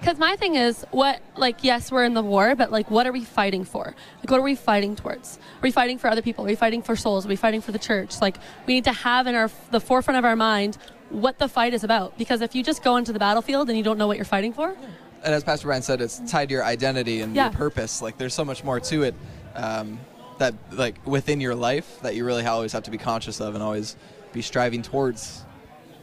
[0.00, 3.12] because my thing is what like yes we're in the war, but like what are
[3.12, 3.94] we fighting for?
[4.20, 5.36] Like what are we fighting towards?
[5.36, 6.44] Are we fighting for other people?
[6.44, 7.26] Are we fighting for souls?
[7.26, 8.20] Are we fighting for the church?
[8.20, 8.36] Like
[8.66, 10.78] we need to have in our the forefront of our mind
[11.10, 12.16] what the fight is about.
[12.18, 14.52] Because if you just go into the battlefield and you don't know what you're fighting
[14.52, 14.76] for,
[15.24, 17.44] and as Pastor Brian said, it's tied to your identity and Yeah.
[17.46, 18.00] your purpose.
[18.02, 19.14] Like there's so much more to it
[19.54, 19.98] um,
[20.38, 23.62] that like within your life that you really always have to be conscious of and
[23.62, 23.96] always
[24.32, 25.44] be striving towards.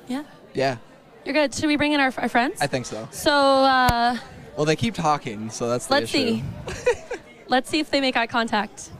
[0.08, 0.78] yeah, Yeah,
[1.24, 1.54] you're good.
[1.54, 2.62] Should we bring in our, our friends?
[2.62, 3.08] I think so.
[3.12, 3.32] so.
[3.32, 4.18] uh
[4.58, 6.42] Well, they keep talking, so that's the Let's issue.
[6.42, 6.44] see.
[7.48, 8.92] Let's see if they make eye contact.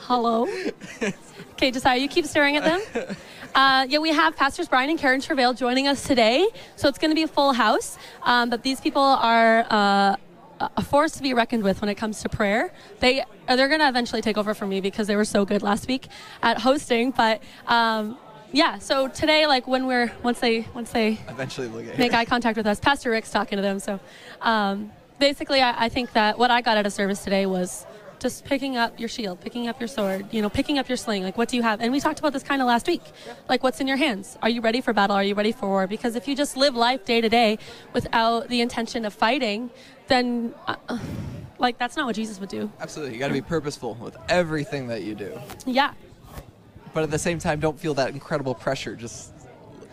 [0.00, 0.48] Hello.
[1.52, 2.80] Okay, Josiah, you keep staring at them.
[3.54, 7.10] Uh, yeah, we have Pastors Brian and Karen Travail joining us today, so it's going
[7.10, 7.98] to be a full house.
[8.22, 10.16] Um, but these people are uh,
[10.76, 12.72] a force to be reckoned with when it comes to prayer.
[13.00, 15.62] They uh, they're going to eventually take over for me because they were so good
[15.62, 16.08] last week
[16.42, 17.10] at hosting.
[17.10, 18.16] But um,
[18.52, 22.66] yeah, so today, like when we're once they once they Eventually, make eye contact with
[22.66, 22.80] us.
[22.80, 23.80] Pastor Rick's talking to them.
[23.80, 24.00] So
[24.40, 27.84] um, basically, I, I think that what I got out of service today was
[28.22, 31.22] just picking up your shield, picking up your sword, you know, picking up your sling.
[31.24, 31.80] Like, what do you have?
[31.80, 33.02] And we talked about this kind of last week.
[33.48, 34.38] Like, what's in your hands?
[34.42, 35.16] Are you ready for battle?
[35.16, 35.86] Are you ready for war?
[35.86, 37.58] Because if you just live life day to day
[37.92, 39.70] without the intention of fighting,
[40.08, 40.54] then.
[40.66, 40.76] Uh,
[41.58, 42.72] like that's not what Jesus would do.
[42.80, 45.38] Absolutely, you got to be purposeful with everything that you do.
[45.64, 45.92] Yeah,
[46.92, 48.96] But at the same time, don't feel that incredible pressure.
[48.96, 49.32] Just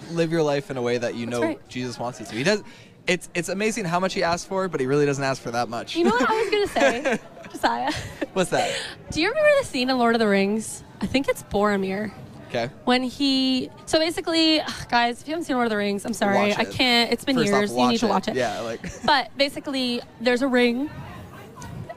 [0.10, 1.70] live your life in a way that you know right.
[1.70, 2.36] Jesus wants you to.
[2.36, 2.64] He does.
[3.06, 5.70] It's it's amazing how much he asks for, but he really doesn't ask for that
[5.70, 5.96] much.
[5.96, 6.68] you know what I was gonna
[7.14, 7.20] say,
[7.60, 7.91] Josiah.
[8.34, 8.74] What's that?
[9.12, 10.84] Do you remember the scene in Lord of the Rings?
[11.01, 12.12] I think it's Boromir.
[12.47, 12.68] Okay.
[12.86, 16.51] when he so basically guys if you haven't seen lord of the rings i'm sorry
[16.51, 16.72] i it.
[16.72, 20.01] can't it's been First off, years you need to watch it Yeah, like but basically
[20.20, 20.89] there's a ring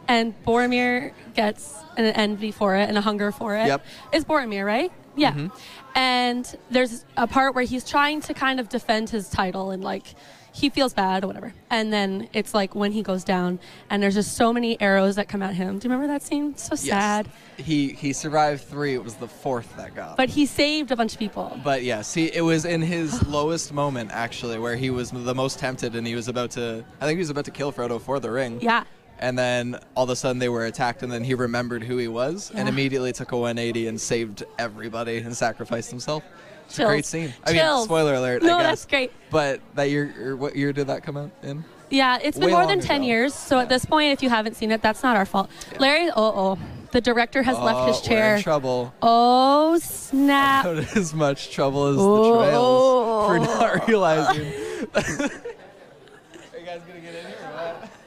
[0.09, 3.67] and boromir gets an envy for it and a hunger for it.
[3.67, 3.87] Yep.
[4.13, 5.47] Is boromir right yeah mm-hmm.
[5.95, 10.15] and there's a part where he's trying to kind of defend his title and like
[10.53, 13.59] he feels bad or whatever and then it's like when he goes down
[13.91, 16.55] and there's just so many arrows that come at him do you remember that scene
[16.57, 18.95] so sad He he survived three.
[18.95, 20.17] It was the fourth that got.
[20.17, 23.73] but he saved a bunch of people But yeah, see, it was in his lowest
[23.73, 26.85] moment actually, where he was the most tempted, and he was about to.
[27.01, 28.61] I think he was about to kill Frodo for the ring.
[28.61, 28.85] yeah
[29.19, 32.09] And then all of a sudden they were attacked, and then he remembered who he
[32.09, 36.23] was, and immediately took a 180 and saved everybody and sacrificed himself.
[36.67, 37.33] It's a great scene.
[37.45, 37.85] I mean, Chills.
[37.85, 38.43] spoiler alert.
[38.43, 38.71] No, I guess.
[38.71, 39.13] that's great.
[39.31, 41.65] But that year, or what year did that come out in?
[41.91, 43.07] Yeah, it's been Way more than 10 ago.
[43.07, 43.35] years.
[43.35, 45.51] So at this point, if you haven't seen it, that's not our fault.
[45.79, 46.59] Larry, oh, oh,
[46.93, 48.39] the director has left his Oh, we're in chair.
[48.43, 48.95] trouble.
[49.03, 50.65] Oh, snap.
[50.97, 52.33] As much trouble as Oh.
[52.33, 54.47] the trails for not realizing.
[54.95, 57.37] Are you guys gonna get in here?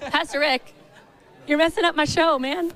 [0.01, 0.11] What?
[0.11, 0.73] Pastor Rick,
[1.47, 2.71] you're messing up my show, man.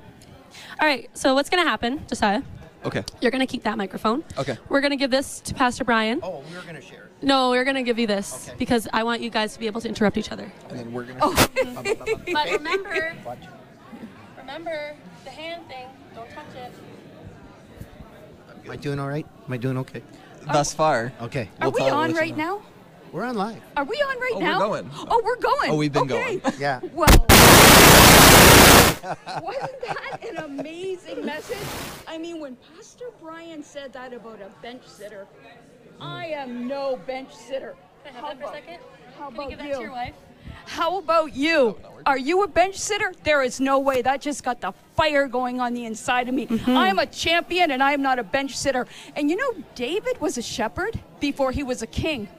[0.80, 2.42] All right, so what's going to happen, Josiah?
[2.86, 3.04] Okay.
[3.22, 4.24] You're going to keep that microphone.
[4.38, 4.58] Okay.
[4.70, 6.20] We're going to give this to Pastor Brian.
[6.24, 7.12] Oh, we are gonna share it.
[7.22, 8.56] No, we're going to give you this Okay.
[8.58, 10.52] because I want you guys to be able to interrupt each other.
[10.70, 11.20] And then we're gonna.
[11.22, 11.48] Oh.
[12.34, 13.16] But remember,
[14.38, 15.88] remember the hand thing.
[16.16, 16.72] Don't touch it.
[18.66, 19.26] Am I doing all right?
[19.48, 20.02] Am I doing okay?
[20.52, 21.12] Thus far.
[21.22, 21.50] Okay.
[21.60, 22.58] Are We'll we on right know.
[22.58, 22.62] now?
[23.12, 23.62] We're on live.
[23.76, 24.60] Are we on right Oh, we're now?
[24.60, 24.90] going.
[24.94, 25.72] Oh, we're going.
[25.72, 26.38] Oh, we've been okay.
[26.38, 26.54] going.
[26.60, 26.80] Yeah.
[26.94, 27.08] Well,
[29.44, 31.58] wasn't that an amazing message?
[32.08, 35.26] I mean, when Pastor Brian said that about a bench sitter,
[36.00, 37.76] I am no bench sitter.
[38.06, 38.80] Can I How that for a about- second?
[39.18, 39.74] How Can you about give that you?
[39.76, 40.14] to your wife?
[40.66, 41.78] How about you?
[42.06, 43.12] Are you a bench sitter?
[43.24, 44.02] There is no way.
[44.04, 46.46] That just got the fire going on the inside of me.
[46.48, 46.72] Mm-hmm.
[46.78, 48.86] I am a champion and I am not a bench sitter.
[49.16, 52.30] And you know, David was a shepherd before he was a king.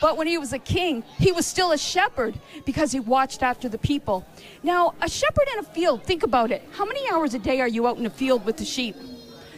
[0.00, 3.68] But when he was a king, he was still a shepherd because he watched after
[3.68, 4.26] the people.
[4.62, 6.62] Now, a shepherd in a field, think about it.
[6.72, 8.96] How many hours a day are you out in the field with the sheep?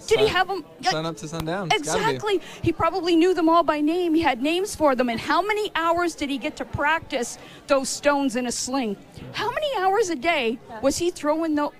[0.06, 0.64] Did he have them?
[0.82, 1.68] Sun up to sundown.
[1.72, 2.04] It's gotta be.
[2.04, 2.40] Exactly.
[2.60, 4.14] He probably knew them all by name.
[4.14, 5.08] He had names for them.
[5.08, 8.96] And how many hours did he get to practice those stones in a sling?
[9.32, 11.70] How many hours a day was he throwing the.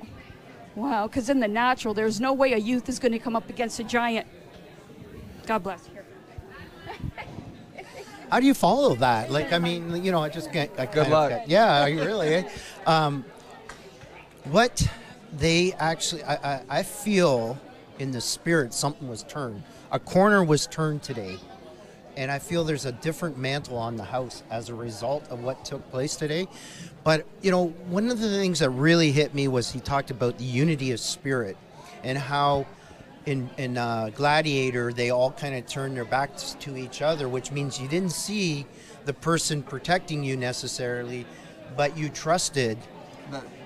[0.75, 3.51] Wow, because in the natural, there's no way a youth is going to come up
[3.51, 4.27] against a giant.
[5.47, 5.91] God bless.
[8.33, 9.31] How do you follow that?
[9.31, 10.71] Like, I mean, you know, I just can't.
[10.79, 11.29] I Good luck.
[11.29, 12.37] get- yeah, really.
[12.37, 12.49] eh?
[12.87, 13.27] Um,
[14.45, 14.89] what
[15.37, 17.59] they actually, I, I, I feel
[17.99, 19.63] in the spirit something was turned.
[19.91, 21.37] A corner was turned today.
[22.17, 25.63] And I feel there's a different mantle on the house as a result of what
[25.67, 26.49] took place today.
[27.05, 30.39] But, you know, one of the things that really hit me was he talked about
[30.39, 31.59] the unity of spirit
[32.03, 32.65] and how
[33.27, 37.53] in, in uh, Gladiator they all kind of turned their backs to each other, which
[37.53, 38.67] means you didn't see
[39.05, 41.27] the person protecting you necessarily,
[41.77, 42.79] but you trusted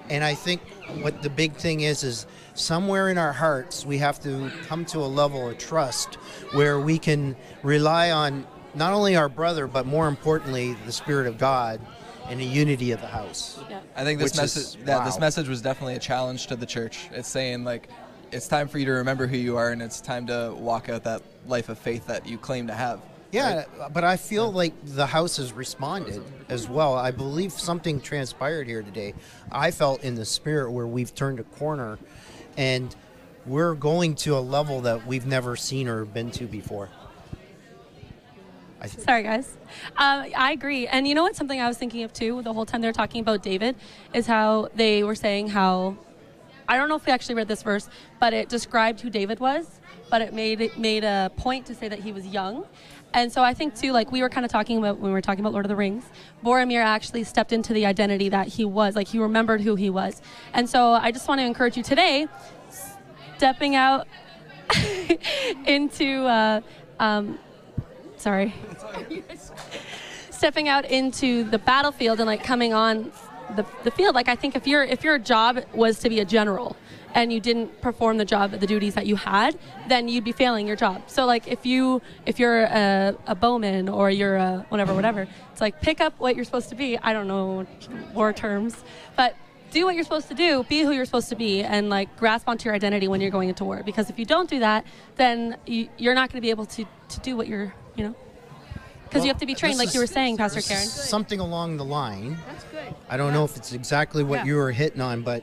[0.08, 0.60] and I think
[1.00, 4.98] what the big thing is is somewhere in our hearts we have to come to
[4.98, 6.14] a level of trust
[6.52, 11.38] where we can rely on not only our brother but more importantly the spirit of
[11.38, 11.80] God
[12.28, 13.60] and the unity of the house.
[13.70, 13.80] Yeah.
[13.94, 16.66] I think this Which is- message, yeah, this message was definitely a challenge to the
[16.66, 17.08] church.
[17.12, 17.88] It's saying like,
[18.32, 21.04] it's time for you to remember who you are, and it's time to walk out
[21.04, 23.00] that life of faith that you claim to have.
[23.32, 26.94] Yeah, but I feel like the house has responded as well.
[26.94, 29.14] I believe something transpired here today.
[29.50, 31.98] I felt in the spirit where we've turned a corner
[32.56, 32.94] and
[33.44, 36.88] we're going to a level that we've never seen or been to before.
[38.80, 39.56] I th- Sorry, guys.
[39.96, 40.86] Um, I agree.
[40.86, 41.36] And you know what?
[41.36, 43.76] Something I was thinking of too the whole time they were talking about David
[44.14, 45.96] is how they were saying how.
[46.68, 47.88] I don't know if we actually read this verse,
[48.20, 49.80] but it described who David was.
[50.10, 52.64] but it made it made a point to say that he was young.
[53.12, 55.22] And so I think too, like we were kind of talking about when we were
[55.22, 56.04] talking about Lord of the Rings,
[56.44, 60.20] Boromir actually stepped into the identity that he was, like he remembered who he was.
[60.52, 62.28] And so I just want to encourage you today,
[63.36, 64.06] stepping out
[65.66, 66.60] into, uh,
[67.00, 67.38] um,
[68.16, 68.54] sorry,
[70.30, 73.10] stepping out into the battlefield and like coming on
[73.54, 74.14] the, the field.
[74.14, 76.76] Like I think if your if your job was to be a general
[77.14, 80.66] and you didn't perform the job, the duties that you had, then you'd be failing
[80.66, 81.02] your job.
[81.06, 85.60] So like if you if you're a, a bowman or you're a whatever whatever, it's
[85.60, 86.98] like pick up what you're supposed to be.
[86.98, 87.66] I don't know
[88.14, 88.76] war terms,
[89.16, 89.34] but
[89.70, 92.48] do what you're supposed to do, be who you're supposed to be, and like grasp
[92.48, 93.82] onto your identity when you're going into war.
[93.84, 94.86] Because if you don't do that,
[95.16, 98.14] then you, you're not going to be able to to do what you're you know.
[99.08, 100.84] Because you have to be trained, like is- you were saying, Pastor Karen.
[100.86, 102.36] Something along the line.
[102.46, 102.94] That's good.
[103.08, 104.44] I don't know if it's exactly what Yeah.
[104.46, 105.42] you were hitting on, but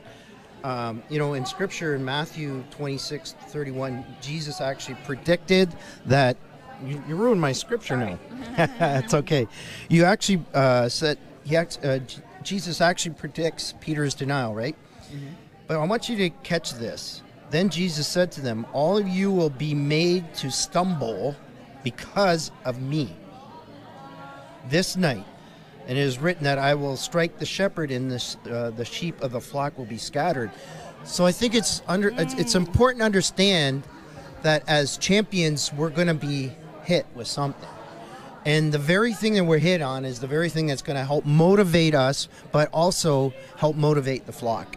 [0.62, 5.74] um, you know, in Scripture in Matthew 26, 31, Jesus actually predicted
[6.06, 6.36] that.
[6.84, 8.18] You, you ruined my scripture now.
[8.58, 9.46] it's okay.
[9.88, 12.00] You actually uh, said he act, uh,
[12.42, 14.74] Jesus actually predicts Peter's denial, right?
[15.66, 17.22] But I want you to catch this.
[17.50, 21.36] Then Jesus said to them, "All of you will be made to stumble
[21.84, 23.14] because of me."
[24.68, 25.24] This night,
[25.86, 29.20] and it is written that I will strike the shepherd, and the uh, the sheep
[29.22, 30.50] of the flock will be scattered.
[31.04, 33.82] So I think it's under it's, it's important to understand
[34.42, 36.52] that as champions, we're going to be
[36.84, 37.68] hit with something.
[38.46, 41.04] And the very thing that we're hit on is the very thing that's going to
[41.04, 44.76] help motivate us, but also help motivate the flock.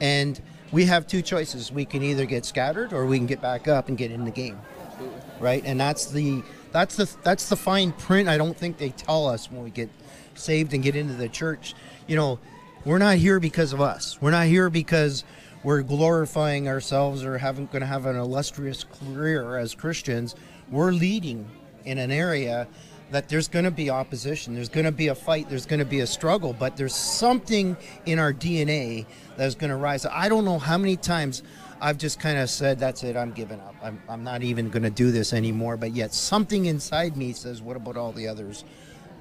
[0.00, 0.40] And
[0.72, 1.70] we have two choices.
[1.70, 4.30] We can either get scattered or we can get back up and get in the
[4.30, 4.58] game.
[5.40, 5.62] Right?
[5.66, 6.42] And that's the
[6.72, 9.90] that's the that's the fine print I don't think they tell us when we get
[10.34, 11.74] saved and get into the church.
[12.06, 12.38] You know,
[12.84, 14.20] we're not here because of us.
[14.20, 15.24] We're not here because
[15.62, 20.34] we're glorifying ourselves or having going to have an illustrious career as Christians.
[20.70, 21.48] We're leading
[21.84, 22.66] in an area
[23.10, 25.84] that there's going to be opposition, there's going to be a fight, there's going to
[25.84, 29.04] be a struggle, but there's something in our DNA
[29.36, 30.06] that's going to rise.
[30.06, 31.42] I don't know how many times
[31.80, 33.74] I've just kind of said, that's it, I'm giving up.
[33.82, 37.62] I'm, I'm not even going to do this anymore, but yet something inside me says,
[37.62, 38.64] what about all the others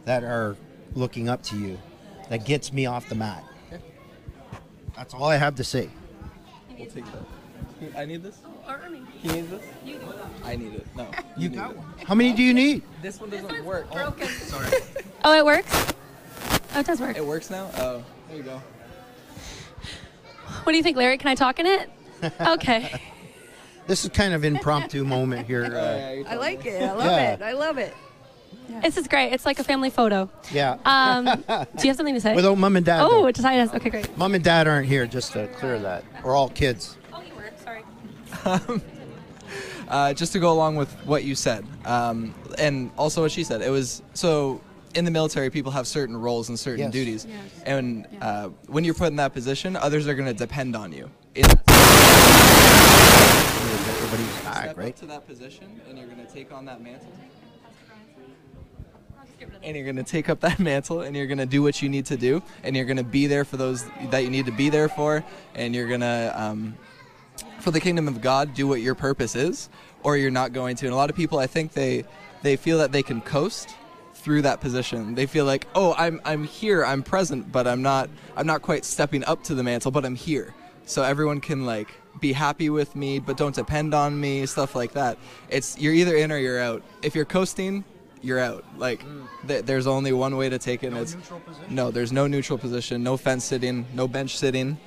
[0.06, 0.58] that are
[0.94, 1.80] looking up to you?
[2.30, 3.44] That gets me off the mat.
[4.96, 5.90] That's all I have to say.
[6.78, 7.98] We'll take that.
[7.98, 8.40] I need this.
[8.46, 9.64] Oh, or, I mean, He needs this.
[10.44, 10.86] I need it.
[10.98, 11.10] No.
[11.38, 11.86] You got one.
[12.06, 12.84] How many do you need?
[13.02, 13.88] This one doesn't work.
[13.92, 14.14] Oh,
[15.24, 15.94] oh, it works.
[16.76, 17.16] Oh, it does work.
[17.16, 17.72] it works now.
[17.78, 18.62] Oh, there you go.
[20.64, 21.18] What do you think, Larry?
[21.18, 21.90] Can I talk in it?
[22.42, 23.02] Okay.
[23.88, 25.64] This is kind of impromptu moment here.
[25.66, 26.70] Uh, yeah, I like me.
[26.72, 26.84] it.
[26.84, 27.34] I love Yeah.
[27.34, 27.42] it.
[27.42, 27.96] I love it.
[28.84, 29.34] this is great.
[29.34, 30.30] It's like a family photo.
[30.52, 30.78] yeah.
[30.86, 32.36] Um, do you have something to say?
[32.36, 33.02] Without mom and dad.
[33.04, 33.28] oh, though.
[33.28, 33.74] it decided us.
[33.74, 34.16] Okay, great.
[34.18, 36.04] Mom and dad aren't here, just to clear that.
[36.24, 36.98] We're all kids.
[37.12, 37.50] Oh, you were.
[37.64, 37.84] Sorry.
[39.90, 43.62] uh, just to go along with what you said, um, and also what she said.
[43.62, 44.62] It was so
[44.96, 46.92] in the military, people have certain roles and certain Yes.
[46.94, 47.64] duties, Yes.
[47.66, 51.10] and uh, when you're put in that position, others are going to depend on you.
[51.36, 51.46] In
[53.90, 54.90] Everybody's back, step right?
[54.94, 57.12] up to that position, and you're going to take on that mantle.
[59.64, 61.90] And you're going to take up that mantle, and you're going to do what you
[61.90, 64.52] need to do, and you're going to be there for those that you need to
[64.52, 65.24] be there for,
[65.56, 66.76] and you're going to, um,
[67.60, 69.70] for the kingdom of God, do what your purpose is,
[70.04, 70.86] or you're not going to.
[70.88, 72.06] And a lot of people, I think they
[72.42, 73.76] they feel that they can coast
[74.20, 75.16] through that position.
[75.16, 78.86] They feel like, oh, I'm I'm here, I'm present, but I'm not I'm not quite
[78.86, 80.54] stepping up to the mantle, but I'm here.
[80.86, 81.90] So everyone can like
[82.20, 85.18] be happy with me, but don't depend on me, stuff like that.
[85.50, 86.84] It's you're either in or you're out.
[87.02, 87.84] If you're coasting,
[88.22, 88.66] you're out.
[88.78, 89.04] Like
[89.48, 90.88] th- there's only one way to take it.
[90.88, 91.16] and it's
[91.70, 94.78] no, there's no neutral position, no fence sitting, no bench sitting.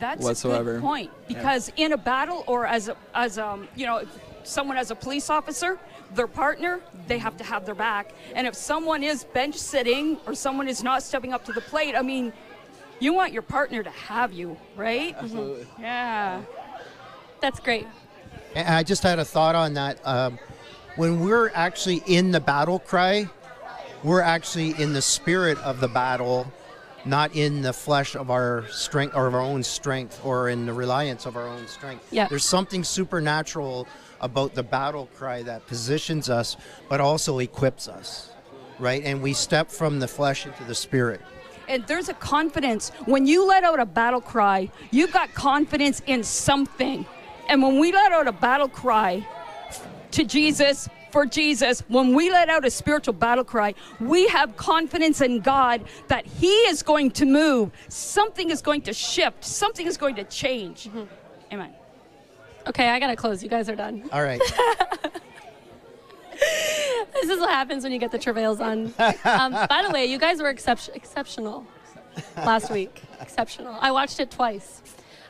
[0.00, 0.72] That's whatsoever.
[0.72, 4.02] a good point because in a battle or as a, as um you know
[4.42, 5.78] someone as a police officer
[6.14, 10.34] their partner they have to have their back and if someone is bench sitting or
[10.34, 12.32] someone is not stepping up to the plate I mean
[13.00, 15.66] you want your partner to have you right Absolutely.
[15.80, 16.42] yeah
[17.40, 17.86] That's great.
[18.54, 19.98] And I just had a thought on that.
[20.06, 20.38] Um,
[20.96, 23.28] when we're actually in the battle cry,
[24.04, 26.46] we're actually in the spirit of the battle,
[27.04, 30.72] not in the flesh of our strength or of our own strength or in the
[30.72, 32.06] reliance of our own strength.
[32.12, 32.28] Yeah.
[32.28, 33.88] There's something supernatural
[34.22, 36.56] about the battle cry that positions us,
[36.88, 38.30] but also equips us,
[38.78, 39.02] right?
[39.04, 41.20] And we step from the flesh into the spirit.
[41.68, 46.22] and there's a confidence when you let out a battle cry you've got confidence in
[46.24, 47.06] something
[47.48, 49.24] and when we let out a battle cry
[50.10, 55.20] to Jesus for Jesus, when we let out a spiritual battle cry, we have confidence
[55.20, 57.70] in God that He is going to move.
[57.88, 59.44] Something is going to shift.
[59.44, 60.88] Something is going to change.
[60.88, 61.52] Mm-hmm.
[61.52, 61.74] Amen.
[62.66, 63.42] Okay, I gotta close.
[63.42, 64.08] You guys are done.
[64.12, 64.40] All right.
[67.12, 68.86] This is what happens when you get the travails on.
[69.24, 71.64] Um, by the way, you guys were excep- exceptional
[72.36, 73.02] last week.
[73.20, 73.76] Exceptional.
[73.80, 74.82] I watched it twice.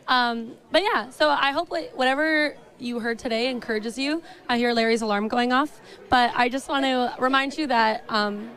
[0.09, 4.22] Um, but yeah, so I hope whatever you heard today encourages you.
[4.49, 8.51] I hear Larry's alarm going off, but I just want to remind you that um,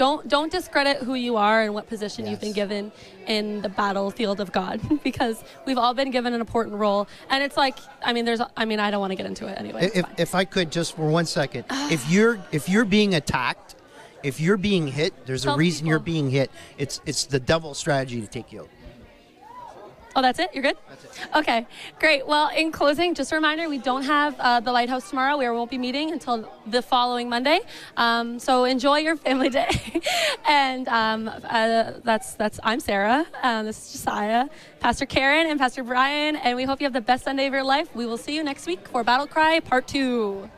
[0.00, 2.90] don't don't discredit who you are and what position you've been given
[3.26, 7.06] in the battlefield of God, because we've all been given an important role.
[7.28, 9.58] And it's like, I mean, there's, I mean, I don't want to get into it
[9.60, 9.90] anyway.
[9.92, 11.92] if, if I could just for one second, ah.
[11.92, 13.74] if you're if you're being attacked,
[14.22, 16.50] if you're being hit, there's Tell a reason you're being hit.
[16.78, 18.70] It's it's the devil's strategy to take you out.
[20.16, 20.50] Oh, that's it?
[20.52, 20.76] You're good?
[21.36, 21.66] Okay,
[22.00, 22.26] great.
[22.26, 25.36] Well, in closing, just a reminder we don't have uh, the Lighthouse tomorrow.
[25.36, 27.60] We won't be meeting until the following Monday.
[27.96, 30.00] Um, so enjoy your family day.
[30.48, 33.24] and um, uh, that's, that's, I'm Sarah.
[33.42, 34.48] Um, this is Josiah,
[34.80, 36.34] Pastor Karen, and Pastor Brian.
[36.34, 37.94] And we hope you have the best Sunday of your life.
[37.94, 40.50] We will see you next week for Battle Cry Part 2.